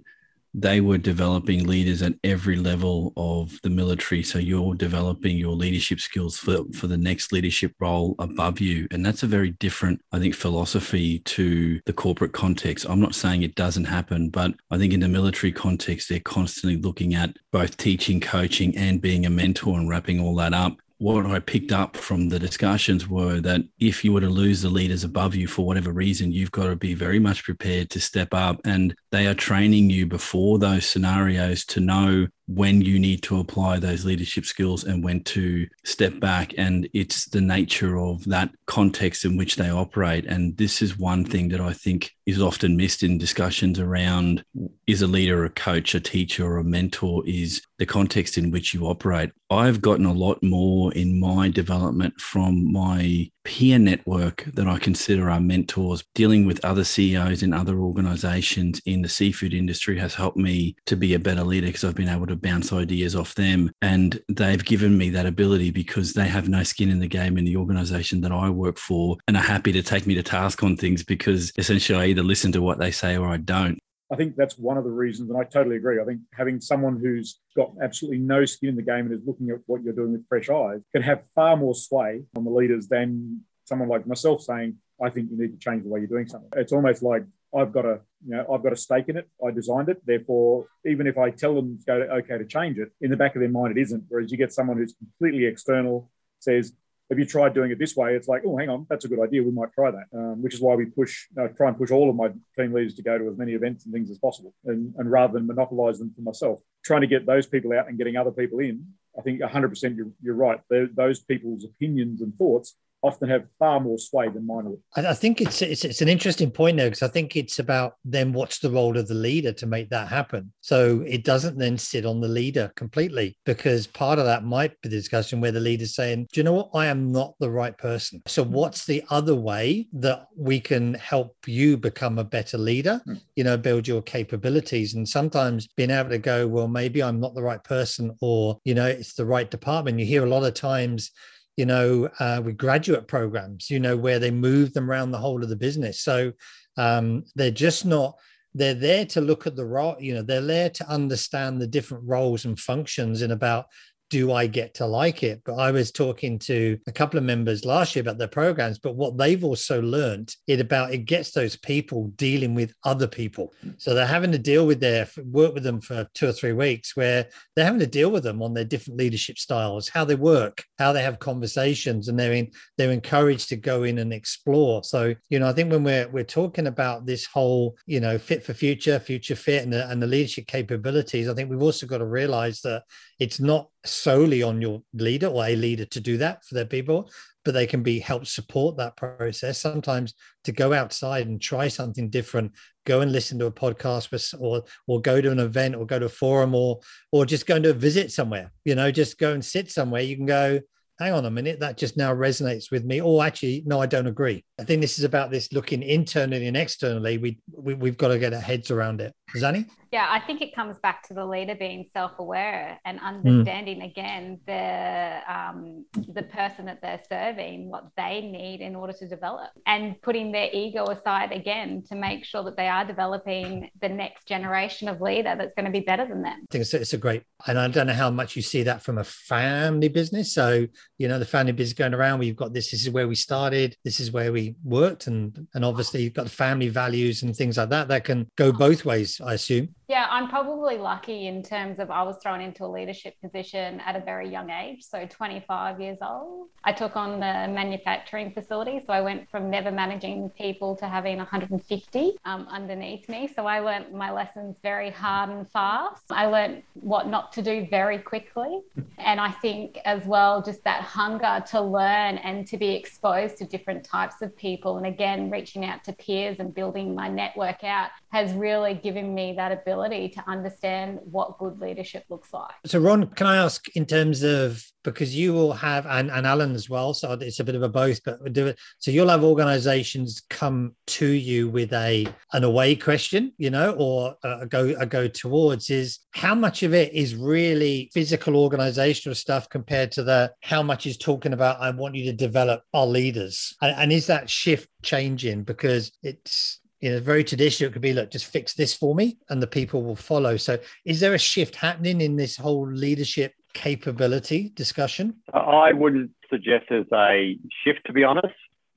they 0.57 0.79
were 0.79 0.97
developing 0.97 1.67
leaders 1.67 2.01
at 2.01 2.13
every 2.23 2.55
level 2.55 3.11
of 3.17 3.59
the 3.63 3.69
military. 3.69 4.23
So 4.23 4.39
you're 4.39 4.73
developing 4.73 5.35
your 5.35 5.51
leadership 5.51 5.99
skills 5.99 6.37
for, 6.37 6.59
for 6.73 6.87
the 6.87 6.97
next 6.97 7.33
leadership 7.33 7.73
role 7.81 8.15
above 8.19 8.61
you. 8.61 8.87
And 8.91 9.05
that's 9.05 9.23
a 9.23 9.27
very 9.27 9.51
different, 9.51 10.01
I 10.13 10.19
think, 10.19 10.33
philosophy 10.33 11.19
to 11.19 11.81
the 11.85 11.91
corporate 11.91 12.31
context. 12.31 12.85
I'm 12.87 13.01
not 13.01 13.15
saying 13.15 13.41
it 13.41 13.55
doesn't 13.55 13.83
happen, 13.83 14.29
but 14.29 14.53
I 14.71 14.77
think 14.77 14.93
in 14.93 15.01
the 15.01 15.09
military 15.09 15.51
context, 15.51 16.07
they're 16.07 16.21
constantly 16.21 16.79
looking 16.79 17.15
at 17.15 17.35
both 17.51 17.75
teaching, 17.75 18.21
coaching, 18.21 18.77
and 18.77 19.01
being 19.01 19.25
a 19.25 19.29
mentor 19.29 19.77
and 19.77 19.89
wrapping 19.89 20.21
all 20.21 20.35
that 20.35 20.53
up 20.53 20.77
what 21.05 21.27
I 21.27 21.37
picked 21.37 21.71
up 21.71 21.95
from 21.95 22.29
the 22.29 22.39
discussions 22.39 23.07
were 23.07 23.39
that 23.41 23.61
if 23.77 24.03
you 24.03 24.11
were 24.11 24.21
to 24.21 24.27
lose 24.27 24.63
the 24.63 24.71
leaders 24.71 25.03
above 25.03 25.35
you 25.35 25.45
for 25.45 25.63
whatever 25.63 25.91
reason, 25.91 26.31
you've 26.31 26.51
got 26.51 26.65
to 26.65 26.75
be 26.75 26.95
very 26.95 27.19
much 27.19 27.43
prepared 27.43 27.91
to 27.91 28.01
step 28.01 28.29
up. 28.33 28.59
And 28.65 28.95
they 29.11 29.27
are 29.27 29.35
training 29.35 29.91
you 29.91 30.07
before 30.07 30.57
those 30.57 30.87
scenarios 30.87 31.63
to 31.65 31.79
know 31.79 32.25
when 32.47 32.81
you 32.81 32.99
need 32.99 33.23
to 33.23 33.39
apply 33.39 33.79
those 33.79 34.05
leadership 34.05 34.45
skills 34.45 34.83
and 34.83 35.03
when 35.03 35.23
to 35.23 35.67
step 35.83 36.19
back. 36.19 36.53
And 36.57 36.87
it's 36.93 37.25
the 37.25 37.41
nature 37.41 37.97
of 37.97 38.23
that 38.25 38.51
context 38.67 39.25
in 39.25 39.35
which 39.35 39.55
they 39.55 39.69
operate. 39.69 40.25
And 40.25 40.55
this 40.57 40.81
is 40.81 40.97
one 40.97 41.25
thing 41.25 41.49
that 41.49 41.61
I 41.61 41.73
think 41.73 42.11
is 42.25 42.41
often 42.41 42.77
missed 42.77 43.03
in 43.03 43.17
discussions 43.17 43.79
around 43.79 44.43
is 44.87 45.01
a 45.01 45.07
leader, 45.07 45.43
a 45.45 45.49
coach, 45.49 45.95
a 45.95 45.99
teacher, 45.99 46.45
or 46.45 46.57
a 46.57 46.63
mentor, 46.63 47.23
is 47.25 47.61
the 47.79 47.85
context 47.85 48.37
in 48.37 48.51
which 48.51 48.73
you 48.73 48.85
operate. 48.85 49.31
I've 49.49 49.81
gotten 49.81 50.05
a 50.05 50.13
lot 50.13 50.41
more 50.43 50.93
in 50.93 51.19
my 51.19 51.49
development 51.49 52.19
from 52.19 52.71
my 52.71 53.29
peer 53.45 53.79
network 53.79 54.43
that 54.53 54.67
I 54.67 54.77
consider 54.79 55.29
our 55.29 55.39
mentors. 55.39 56.03
Dealing 56.13 56.45
with 56.45 56.63
other 56.65 56.83
CEOs 56.83 57.43
in 57.43 57.53
other 57.53 57.77
organizations 57.79 58.81
in 58.85 59.01
the 59.01 59.07
seafood 59.07 59.53
industry 59.53 59.97
has 59.99 60.13
helped 60.13 60.37
me 60.37 60.75
to 60.87 60.97
be 60.97 61.13
a 61.13 61.19
better 61.19 61.43
leader 61.43 61.67
because 61.67 61.85
I've 61.85 61.95
been 61.95 62.09
able 62.09 62.27
to 62.27 62.35
bounce 62.35 62.73
ideas 62.73 63.15
off 63.15 63.35
them. 63.35 63.71
And 63.81 64.19
they've 64.27 64.63
given 64.63 64.97
me 64.97 65.09
that 65.11 65.25
ability 65.25 65.71
because 65.71 66.13
they 66.13 66.27
have 66.27 66.49
no 66.49 66.63
skin 66.63 66.89
in 66.89 66.99
the 66.99 67.07
game 67.07 67.37
in 67.37 67.45
the 67.45 67.55
organization 67.55 68.19
that 68.21 68.31
I 68.31 68.49
work 68.49 68.77
for 68.77 69.17
and 69.27 69.37
are 69.37 69.43
happy 69.43 69.71
to 69.71 69.83
take 69.83 70.05
me 70.05 70.15
to 70.15 70.23
task 70.23 70.63
on 70.63 70.75
things 70.75 71.03
because 71.03 71.51
essentially 71.57 71.99
I 71.99 72.05
either 72.07 72.23
listen 72.23 72.51
to 72.53 72.61
what 72.61 72.79
they 72.79 72.91
say 72.91 73.15
or 73.15 73.29
I 73.29 73.37
don't. 73.37 73.79
I 74.11 74.15
think 74.15 74.35
that's 74.35 74.57
one 74.57 74.77
of 74.77 74.83
the 74.83 74.91
reasons, 74.91 75.29
and 75.29 75.39
I 75.39 75.43
totally 75.43 75.77
agree. 75.77 75.99
I 75.99 76.05
think 76.05 76.21
having 76.33 76.61
someone 76.61 76.99
who's 76.99 77.39
got 77.55 77.71
absolutely 77.81 78.19
no 78.19 78.45
skin 78.45 78.69
in 78.69 78.75
the 78.75 78.83
game 78.83 79.05
and 79.05 79.13
is 79.13 79.25
looking 79.25 79.49
at 79.49 79.57
what 79.65 79.81
you're 79.83 79.93
doing 79.93 80.11
with 80.11 80.27
fresh 80.27 80.49
eyes 80.49 80.81
can 80.93 81.01
have 81.01 81.23
far 81.33 81.57
more 81.57 81.73
sway 81.73 82.23
on 82.35 82.43
the 82.43 82.51
leaders 82.51 82.87
than 82.87 83.41
someone 83.63 83.89
like 83.89 84.05
myself 84.05 84.41
saying, 84.41 84.75
I 85.03 85.09
think 85.09 85.31
you 85.31 85.37
need 85.37 85.53
to 85.53 85.57
change 85.57 85.83
the 85.83 85.89
way 85.89 85.99
you're 86.01 86.07
doing 86.07 86.27
something. 86.27 86.49
It's 86.55 86.71
almost 86.71 87.01
like 87.01 87.23
I've 87.55 87.71
got 87.71 87.85
a, 87.85 87.99
you 88.25 88.35
know, 88.35 88.45
I've 88.51 88.61
got 88.61 88.73
a 88.73 88.77
stake 88.77 89.09
in 89.09 89.17
it. 89.17 89.27
I 89.45 89.51
designed 89.51 89.89
it. 89.89 90.05
Therefore, 90.05 90.67
even 90.85 91.07
if 91.07 91.17
I 91.17 91.31
tell 91.31 91.55
them 91.55 91.79
to 91.79 91.85
go 91.85 91.93
okay 91.93 92.37
to 92.37 92.45
change 92.45 92.77
it, 92.77 92.91
in 93.01 93.09
the 93.09 93.17
back 93.17 93.35
of 93.35 93.39
their 93.39 93.49
mind, 93.49 93.75
it 93.77 93.81
isn't. 93.81 94.03
Whereas 94.07 94.31
you 94.31 94.37
get 94.37 94.53
someone 94.53 94.77
who's 94.77 94.93
completely 94.93 95.45
external, 95.45 96.11
says, 96.39 96.73
have 97.09 97.19
you 97.19 97.25
tried 97.25 97.53
doing 97.53 97.71
it 97.71 97.79
this 97.79 97.95
way? 97.95 98.15
It's 98.15 98.27
like, 98.27 98.41
oh, 98.45 98.57
hang 98.57 98.69
on, 98.69 98.87
that's 98.89 99.05
a 99.05 99.07
good 99.07 99.19
idea. 99.19 99.43
We 99.43 99.51
might 99.51 99.71
try 99.73 99.91
that. 99.91 100.05
Um, 100.13 100.41
which 100.41 100.53
is 100.53 100.61
why 100.61 100.75
we 100.75 100.85
push, 100.85 101.27
uh, 101.39 101.47
try 101.49 101.67
and 101.67 101.77
push 101.77 101.91
all 101.91 102.09
of 102.09 102.15
my 102.15 102.29
team 102.57 102.73
leaders 102.73 102.95
to 102.95 103.03
go 103.03 103.17
to 103.17 103.29
as 103.29 103.37
many 103.37 103.53
events 103.53 103.85
and 103.85 103.93
things 103.93 104.09
as 104.09 104.17
possible, 104.17 104.53
and, 104.65 104.93
and 104.97 105.11
rather 105.11 105.33
than 105.33 105.47
monopolize 105.47 105.99
them 105.99 106.11
for 106.11 106.21
myself, 106.21 106.61
trying 106.83 107.01
to 107.01 107.07
get 107.07 107.25
those 107.25 107.45
people 107.45 107.73
out 107.73 107.87
and 107.87 107.97
getting 107.97 108.17
other 108.17 108.31
people 108.31 108.59
in. 108.59 108.85
I 109.17 109.21
think 109.21 109.39
100% 109.39 109.95
you're, 109.95 110.11
you're 110.21 110.35
right. 110.35 110.59
They're, 110.69 110.87
those 110.93 111.21
people's 111.21 111.63
opinions 111.63 112.21
and 112.21 112.35
thoughts 112.35 112.75
often 113.05 113.29
have 113.29 113.47
far 113.59 113.79
more 113.79 113.97
sway 113.97 114.29
than 114.29 114.45
mine 114.45 114.65
would. 114.65 114.79
I 114.95 115.13
think 115.13 115.41
it's 115.41 115.61
it's, 115.61 115.85
it's 115.85 116.01
an 116.01 116.09
interesting 116.09 116.51
point 116.51 116.77
there 116.77 116.87
because 116.87 117.03
I 117.03 117.07
think 117.07 117.35
it's 117.35 117.59
about 117.59 117.93
then 118.03 118.33
what's 118.33 118.59
the 118.59 118.71
role 118.71 118.97
of 118.97 119.07
the 119.07 119.13
leader 119.13 119.51
to 119.53 119.65
make 119.65 119.89
that 119.89 120.07
happen. 120.07 120.51
So 120.61 121.03
it 121.07 121.23
doesn't 121.23 121.57
then 121.57 121.77
sit 121.77 122.05
on 122.05 122.21
the 122.21 122.27
leader 122.27 122.71
completely 122.75 123.37
because 123.45 123.87
part 123.87 124.19
of 124.19 124.25
that 124.25 124.43
might 124.43 124.79
be 124.81 124.89
the 124.89 124.95
discussion 124.95 125.41
where 125.41 125.51
the 125.51 125.59
leader's 125.59 125.95
saying, 125.95 126.27
"Do 126.31 126.39
you 126.39 126.43
know 126.43 126.53
what? 126.53 126.69
I 126.73 126.87
am 126.87 127.11
not 127.11 127.35
the 127.39 127.51
right 127.51 127.77
person. 127.77 128.21
So 128.27 128.43
what's 128.43 128.85
the 128.85 129.03
other 129.09 129.35
way 129.35 129.87
that 129.93 130.27
we 130.35 130.59
can 130.59 130.95
help 130.95 131.35
you 131.45 131.77
become 131.77 132.17
a 132.17 132.23
better 132.23 132.57
leader? 132.57 133.01
Mm. 133.07 133.21
You 133.35 133.43
know, 133.43 133.57
build 133.57 133.87
your 133.87 134.01
capabilities." 134.01 134.95
And 134.95 135.07
sometimes 135.07 135.67
being 135.75 135.91
able 135.91 136.09
to 136.09 136.17
go, 136.17 136.47
"Well, 136.47 136.67
maybe 136.67 137.03
I'm 137.03 137.19
not 137.19 137.35
the 137.35 137.43
right 137.43 137.63
person," 137.63 138.15
or 138.21 138.59
you 138.63 138.73
know, 138.73 138.87
it's 138.87 139.13
the 139.13 139.25
right 139.25 139.49
department. 139.49 139.99
You 139.99 140.05
hear 140.05 140.25
a 140.25 140.29
lot 140.29 140.43
of 140.43 140.53
times 140.53 141.11
you 141.57 141.65
know, 141.65 142.09
uh, 142.19 142.41
with 142.43 142.57
graduate 142.57 143.07
programs, 143.07 143.69
you 143.69 143.79
know, 143.79 143.95
where 143.95 144.19
they 144.19 144.31
move 144.31 144.73
them 144.73 144.89
around 144.89 145.11
the 145.11 145.17
whole 145.17 145.41
of 145.41 145.49
the 145.49 145.55
business. 145.55 146.01
So 146.01 146.33
um, 146.77 147.23
they're 147.35 147.51
just 147.51 147.85
not, 147.85 148.15
they're 148.53 148.73
there 148.73 149.05
to 149.05 149.21
look 149.21 149.47
at 149.47 149.55
the 149.55 149.65
role, 149.65 149.95
you 149.99 150.13
know, 150.13 150.21
they're 150.21 150.41
there 150.41 150.69
to 150.69 150.89
understand 150.89 151.61
the 151.61 151.67
different 151.67 152.03
roles 152.05 152.45
and 152.45 152.59
functions 152.59 153.21
in 153.21 153.31
about 153.31 153.65
do 154.09 154.31
I 154.31 154.47
get 154.47 154.75
to 154.75 154.85
like 154.85 155.23
it? 155.23 155.41
But 155.45 155.55
I 155.55 155.71
was 155.71 155.91
talking 155.91 156.37
to 156.39 156.77
a 156.87 156.91
couple 156.91 157.17
of 157.17 157.23
members 157.23 157.65
last 157.65 157.95
year 157.95 158.01
about 158.01 158.17
their 158.17 158.27
programs, 158.27 158.79
but 158.79 158.95
what 158.95 159.17
they've 159.17 159.43
also 159.43 159.81
learned 159.81 160.35
it 160.47 160.59
about 160.59 160.93
it 160.93 161.05
gets 161.05 161.31
those 161.31 161.55
people 161.55 162.07
dealing 162.15 162.53
with 162.53 162.73
other 162.83 163.07
people. 163.07 163.53
So 163.77 163.93
they're 163.93 164.05
having 164.05 164.31
to 164.31 164.37
deal 164.37 164.67
with 164.67 164.79
their 164.79 165.07
work 165.25 165.53
with 165.53 165.63
them 165.63 165.81
for 165.81 166.07
two 166.13 166.27
or 166.27 166.31
three 166.31 166.53
weeks 166.53 166.95
where 166.95 167.27
they're 167.55 167.65
having 167.65 167.79
to 167.79 167.87
deal 167.87 168.11
with 168.11 168.23
them 168.23 168.41
on 168.41 168.53
their 168.53 168.63
different 168.63 168.99
leadership 168.99 169.37
styles, 169.37 169.89
how 169.89 170.05
they 170.05 170.15
work, 170.15 170.63
how 170.77 170.93
they 170.93 171.03
have 171.03 171.19
conversations, 171.19 172.07
and 172.07 172.19
they're 172.19 172.33
in, 172.33 172.51
they're 172.77 172.91
encouraged 172.91 173.49
to 173.49 173.55
go 173.55 173.83
in 173.83 173.97
and 173.97 174.13
explore. 174.13 174.83
So, 174.83 175.15
you 175.29 175.39
know, 175.39 175.47
I 175.47 175.53
think 175.53 175.71
when 175.71 175.83
we're 175.83 176.07
we're 176.09 176.23
talking 176.23 176.67
about 176.67 177.05
this 177.05 177.25
whole, 177.25 177.75
you 177.85 177.99
know, 177.99 178.17
fit 178.17 178.43
for 178.43 178.53
future, 178.53 178.99
future 178.99 179.35
fit 179.35 179.63
and 179.63 179.73
the, 179.73 179.89
and 179.89 180.01
the 180.01 180.07
leadership 180.07 180.47
capabilities, 180.47 181.27
I 181.27 181.33
think 181.33 181.49
we've 181.49 181.61
also 181.61 181.87
got 181.87 181.99
to 181.99 182.05
realize 182.05 182.61
that 182.61 182.83
it's 183.19 183.39
not 183.39 183.69
solely 183.85 184.43
on 184.43 184.61
your 184.61 184.81
leader 184.93 185.27
or 185.27 185.45
a 185.45 185.55
leader 185.55 185.85
to 185.85 185.99
do 185.99 186.17
that 186.17 186.43
for 186.43 186.55
their 186.55 186.65
people 186.65 187.09
but 187.43 187.53
they 187.53 187.67
can 187.67 187.83
be 187.83 187.99
help 187.99 188.25
support 188.25 188.75
that 188.75 188.97
process 188.97 189.59
sometimes 189.59 190.15
to 190.43 190.51
go 190.51 190.73
outside 190.73 191.27
and 191.27 191.41
try 191.41 191.67
something 191.67 192.09
different 192.09 192.51
go 192.85 193.01
and 193.01 193.11
listen 193.11 193.37
to 193.37 193.45
a 193.45 193.51
podcast 193.51 194.33
or 194.39 194.63
or 194.87 194.99
go 195.01 195.21
to 195.21 195.31
an 195.31 195.39
event 195.39 195.75
or 195.75 195.85
go 195.85 195.99
to 195.99 196.05
a 196.05 196.09
forum 196.09 196.55
or 196.55 196.79
or 197.11 197.25
just 197.25 197.45
go 197.45 197.59
to 197.59 197.69
a 197.69 197.73
visit 197.73 198.11
somewhere 198.11 198.51
you 198.65 198.75
know 198.75 198.91
just 198.91 199.17
go 199.17 199.33
and 199.33 199.45
sit 199.45 199.71
somewhere 199.71 200.01
you 200.01 200.15
can 200.15 200.25
go 200.25 200.59
hang 200.99 201.13
on 201.13 201.25
a 201.25 201.31
minute, 201.31 201.59
that 201.59 201.77
just 201.77 201.97
now 201.97 202.13
resonates 202.13 202.71
with 202.71 202.85
me. 202.85 203.01
Or 203.01 203.23
actually, 203.23 203.63
no, 203.65 203.81
I 203.81 203.85
don't 203.85 204.07
agree. 204.07 204.43
I 204.59 204.63
think 204.63 204.81
this 204.81 204.97
is 204.97 205.03
about 205.03 205.31
this 205.31 205.51
looking 205.51 205.83
internally 205.83 206.47
and 206.47 206.55
externally. 206.55 207.17
We, 207.17 207.39
we 207.51 207.73
we've 207.73 207.97
got 207.97 208.09
to 208.09 208.19
get 208.19 208.33
our 208.33 208.39
heads 208.39 208.71
around 208.71 209.01
it. 209.01 209.13
Zanny? 209.35 209.67
Yeah, 209.91 210.07
I 210.09 210.19
think 210.19 210.41
it 210.41 210.55
comes 210.55 210.77
back 210.79 211.07
to 211.07 211.13
the 211.13 211.25
leader 211.25 211.55
being 211.55 211.85
self-aware 211.93 212.79
and 212.85 212.99
hmm. 212.99 213.05
understanding 213.05 213.79
mm. 213.79 213.91
again 213.91 214.39
the 214.45 215.19
um, 215.27 215.85
the 216.09 216.23
person 216.23 216.65
that 216.65 216.81
they're 216.81 217.01
serving, 217.07 217.69
what 217.69 217.85
they 217.97 218.21
need 218.21 218.61
in 218.61 218.75
order 218.75 218.93
to 218.93 219.07
develop, 219.07 219.49
and 219.65 220.01
putting 220.01 220.31
their 220.31 220.49
ego 220.51 220.85
aside 220.85 221.31
again 221.31 221.83
to 221.89 221.95
make 221.95 222.25
sure 222.25 222.43
that 222.43 222.57
they 222.57 222.67
are 222.67 222.85
developing 222.85 223.69
the 223.81 223.89
next 223.89 224.27
generation 224.27 224.87
of 224.87 225.01
leader 225.01 225.35
that's 225.37 225.53
going 225.53 225.65
to 225.65 225.71
be 225.71 225.81
better 225.81 226.07
than 226.07 226.21
them. 226.21 226.39
I 226.43 226.51
think 226.51 226.61
it's, 226.63 226.73
it's 226.73 226.93
a 226.93 226.97
great, 226.97 227.23
and 227.47 227.59
I 227.59 227.67
don't 227.67 227.87
know 227.87 227.93
how 227.93 228.09
much 228.09 228.35
you 228.35 228.41
see 228.41 228.63
that 228.63 228.81
from 228.81 228.97
a 228.97 229.03
family 229.03 229.87
business. 229.87 230.33
So 230.33 230.67
you 230.97 231.07
know, 231.07 231.19
the 231.19 231.25
family 231.25 231.51
business 231.51 231.77
going 231.77 231.93
around 231.93 232.19
where 232.19 232.27
you've 232.27 232.35
got 232.35 232.53
this. 232.53 232.71
This 232.71 232.83
is 232.83 232.89
where 232.89 233.07
we 233.07 233.15
started. 233.15 233.75
This 233.83 233.99
is 233.99 234.11
where 234.11 234.31
we 234.31 234.55
worked, 234.63 235.07
and 235.07 235.47
and 235.53 235.65
obviously 235.65 236.03
you've 236.03 236.13
got 236.13 236.25
the 236.25 236.31
family 236.31 236.69
values 236.69 237.23
and 237.23 237.35
things 237.35 237.57
like 237.57 237.69
that 237.69 237.87
that 237.89 238.03
can 238.03 238.27
go 238.35 238.51
both 238.51 238.85
ways. 238.85 239.21
I 239.23 239.33
assume. 239.33 239.69
Yeah, 239.87 240.07
I'm 240.09 240.29
probably 240.29 240.77
lucky 240.77 241.27
in 241.27 241.43
terms 241.43 241.77
of 241.77 241.91
I 241.91 242.01
was 242.01 242.17
thrown 242.17 242.41
into 242.41 242.65
a 242.65 242.67
leadership 242.67 243.13
position 243.21 243.79
at 243.81 243.95
a 243.95 243.99
very 243.99 244.27
young 244.27 244.49
age, 244.49 244.81
so 244.81 245.05
25 245.05 245.79
years 245.79 245.99
old. 246.01 246.47
I 246.63 246.71
took 246.71 246.95
on 246.95 247.19
the 247.19 247.53
manufacturing 247.53 248.31
facility, 248.31 248.81
so 248.87 248.93
I 248.93 249.01
went 249.01 249.29
from 249.29 249.51
never 249.51 249.69
managing 249.69 250.31
people 250.31 250.75
to 250.77 250.87
having 250.87 251.17
150 251.17 252.13
um, 252.25 252.47
underneath 252.49 253.07
me. 253.07 253.29
So 253.35 253.45
I 253.45 253.59
learned 253.59 253.93
my 253.93 254.11
lessons 254.11 254.55
very 254.63 254.89
hard 254.89 255.29
and 255.29 255.47
fast. 255.51 256.05
I 256.09 256.25
learned 256.25 256.63
what 256.73 257.07
not 257.07 257.31
to 257.33 257.43
do 257.43 257.67
very 257.69 257.99
quickly. 257.99 258.61
And 258.97 259.19
I 259.19 259.29
think 259.29 259.77
as 259.85 260.03
well, 260.05 260.41
just 260.41 260.63
that 260.63 260.81
hunger 260.81 261.43
to 261.51 261.61
learn 261.61 262.17
and 262.17 262.47
to 262.47 262.57
be 262.57 262.73
exposed 262.73 263.37
to 263.37 263.45
different 263.45 263.83
types 263.83 264.21
of 264.23 264.35
people. 264.35 264.77
And 264.77 264.87
again, 264.87 265.29
reaching 265.29 265.63
out 265.63 265.83
to 265.83 265.93
peers 265.93 266.37
and 266.39 266.55
building 266.55 266.95
my 266.95 267.07
network 267.07 267.63
out 267.63 267.89
has 268.11 268.33
really 268.33 268.73
given 268.73 269.13
me 269.13 269.33
that 269.33 269.51
ability 269.51 269.74
to 269.75 270.23
understand 270.27 270.99
what 271.03 271.37
good 271.37 271.59
leadership 271.59 272.05
looks 272.09 272.33
like. 272.33 272.53
So, 272.65 272.79
Ron, 272.79 273.07
can 273.07 273.27
I 273.27 273.37
ask 273.37 273.67
in 273.75 273.85
terms 273.85 274.23
of 274.23 274.63
because 274.85 275.15
you 275.15 275.33
will 275.33 275.51
have 275.51 275.85
and, 275.87 276.09
and 276.09 276.25
Alan 276.25 276.53
as 276.53 276.69
well, 276.69 276.93
so 276.93 277.11
it's 277.13 277.39
a 277.39 277.43
bit 277.43 277.55
of 277.55 277.63
a 277.63 277.67
both, 277.67 278.01
but 278.05 278.31
do 278.31 278.47
it. 278.47 278.59
So 278.79 278.91
you'll 278.91 279.09
have 279.09 279.23
organizations 279.23 280.21
come 280.29 280.75
to 280.87 281.07
you 281.07 281.49
with 281.49 281.73
a 281.73 282.07
an 282.31 282.43
away 282.43 282.75
question, 282.75 283.33
you 283.37 283.49
know, 283.49 283.71
or 283.77 284.15
a 284.23 284.45
go 284.45 284.73
a 284.77 284.85
go 284.85 285.07
towards 285.07 285.69
is 285.69 285.99
how 286.11 286.35
much 286.35 286.63
of 286.63 286.73
it 286.73 286.93
is 286.93 287.15
really 287.15 287.89
physical 287.93 288.37
organizational 288.37 289.15
stuff 289.15 289.49
compared 289.49 289.91
to 289.93 290.03
the 290.03 290.31
how 290.41 290.63
much 290.63 290.85
is 290.85 290.97
talking 290.97 291.33
about 291.33 291.59
I 291.59 291.71
want 291.71 291.95
you 291.95 292.05
to 292.05 292.13
develop 292.13 292.61
our 292.73 292.85
leaders, 292.85 293.53
and, 293.61 293.75
and 293.75 293.91
is 293.91 294.07
that 294.07 294.29
shift 294.29 294.69
changing 294.83 295.43
because 295.43 295.91
it's 296.03 296.61
you 296.85 296.91
know, 296.91 296.99
very 296.99 297.23
traditional. 297.23 297.67
It 297.67 297.73
could 297.73 297.81
be, 297.81 297.93
look, 297.93 298.11
just 298.11 298.27
fix 298.27 298.53
this 298.53 298.75
for 298.75 298.93
me, 298.93 299.17
and 299.29 299.41
the 299.41 299.47
people 299.47 299.81
will 299.81 299.95
follow. 299.95 300.37
So, 300.37 300.59
is 300.85 300.99
there 300.99 301.15
a 301.15 301.17
shift 301.17 301.55
happening 301.55 301.99
in 301.99 302.15
this 302.15 302.37
whole 302.37 302.71
leadership 302.71 303.33
capability 303.53 304.51
discussion? 304.53 305.15
I 305.33 305.73
wouldn't 305.73 306.11
suggest 306.29 306.65
there's 306.69 306.85
a 306.93 307.39
shift, 307.63 307.79
to 307.87 307.93
be 307.93 308.03
honest. 308.03 308.35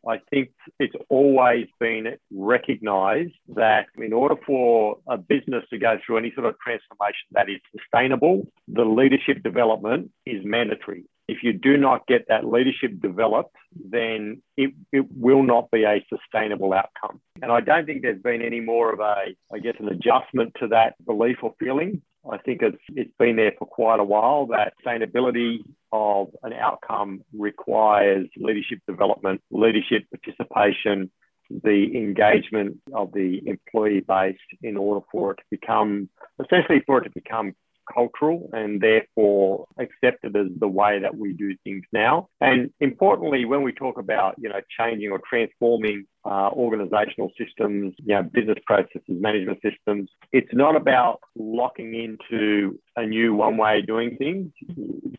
I 0.08 0.20
think 0.30 0.52
it's 0.80 0.94
always 1.10 1.66
been 1.78 2.16
recognized 2.32 3.34
that 3.54 3.88
in 3.98 4.14
order 4.14 4.36
for 4.46 4.96
a 5.06 5.18
business 5.18 5.64
to 5.68 5.76
go 5.76 5.98
through 6.06 6.16
any 6.16 6.32
sort 6.34 6.46
of 6.46 6.54
transformation 6.60 7.26
that 7.32 7.50
is 7.50 7.60
sustainable, 7.76 8.46
the 8.68 8.84
leadership 8.84 9.42
development 9.42 10.10
is 10.24 10.42
mandatory. 10.46 11.04
If 11.28 11.42
you 11.42 11.52
do 11.52 11.76
not 11.76 12.06
get 12.06 12.26
that 12.28 12.46
leadership 12.46 13.00
developed, 13.00 13.54
then 13.90 14.42
it, 14.56 14.72
it 14.92 15.04
will 15.14 15.42
not 15.42 15.70
be 15.70 15.84
a 15.84 16.04
sustainable 16.08 16.72
outcome. 16.72 17.20
And 17.42 17.52
I 17.52 17.60
don't 17.60 17.84
think 17.84 18.02
there's 18.02 18.22
been 18.22 18.42
any 18.42 18.60
more 18.60 18.92
of 18.92 19.00
a, 19.00 19.34
I 19.52 19.58
guess, 19.58 19.74
an 19.78 19.88
adjustment 19.88 20.54
to 20.60 20.68
that 20.68 20.94
belief 21.04 21.36
or 21.42 21.54
feeling. 21.60 22.02
I 22.30 22.38
think 22.38 22.62
it's 22.62 22.82
it's 22.88 23.12
been 23.18 23.36
there 23.36 23.52
for 23.58 23.66
quite 23.66 24.00
a 24.00 24.04
while 24.04 24.46
that 24.46 24.74
sustainability 24.84 25.58
of 25.92 26.28
an 26.42 26.52
outcome 26.52 27.22
requires 27.32 28.26
leadership 28.36 28.80
development, 28.86 29.40
leadership 29.50 30.04
participation, 30.10 31.10
the 31.50 31.90
engagement 31.94 32.78
of 32.92 33.12
the 33.12 33.40
employee 33.46 34.00
base 34.00 34.36
in 34.62 34.76
order 34.76 35.04
for 35.10 35.32
it 35.32 35.36
to 35.36 35.44
become 35.50 36.08
essentially 36.44 36.82
for 36.86 36.98
it 36.98 37.04
to 37.04 37.10
become 37.10 37.54
cultural 37.92 38.50
and 38.52 38.80
therefore 38.80 39.66
accepted 39.78 40.36
as 40.36 40.46
the 40.58 40.68
way 40.68 41.00
that 41.00 41.16
we 41.16 41.32
do 41.32 41.54
things 41.64 41.84
now. 41.92 42.28
And 42.40 42.70
importantly, 42.80 43.44
when 43.44 43.62
we 43.62 43.72
talk 43.72 43.98
about 43.98 44.34
you 44.38 44.48
know 44.48 44.60
changing 44.78 45.10
or 45.10 45.20
transforming 45.28 46.06
uh, 46.24 46.50
organizational 46.52 47.30
systems, 47.38 47.94
you 47.98 48.14
know, 48.14 48.22
business 48.22 48.58
processes, 48.66 49.02
management 49.08 49.58
systems. 49.62 50.10
It's 50.32 50.52
not 50.52 50.76
about 50.76 51.20
locking 51.36 51.94
into 51.94 52.78
a 52.96 53.06
new 53.06 53.34
one 53.34 53.56
way 53.56 53.78
of 53.78 53.86
doing 53.86 54.16
things. 54.16 54.52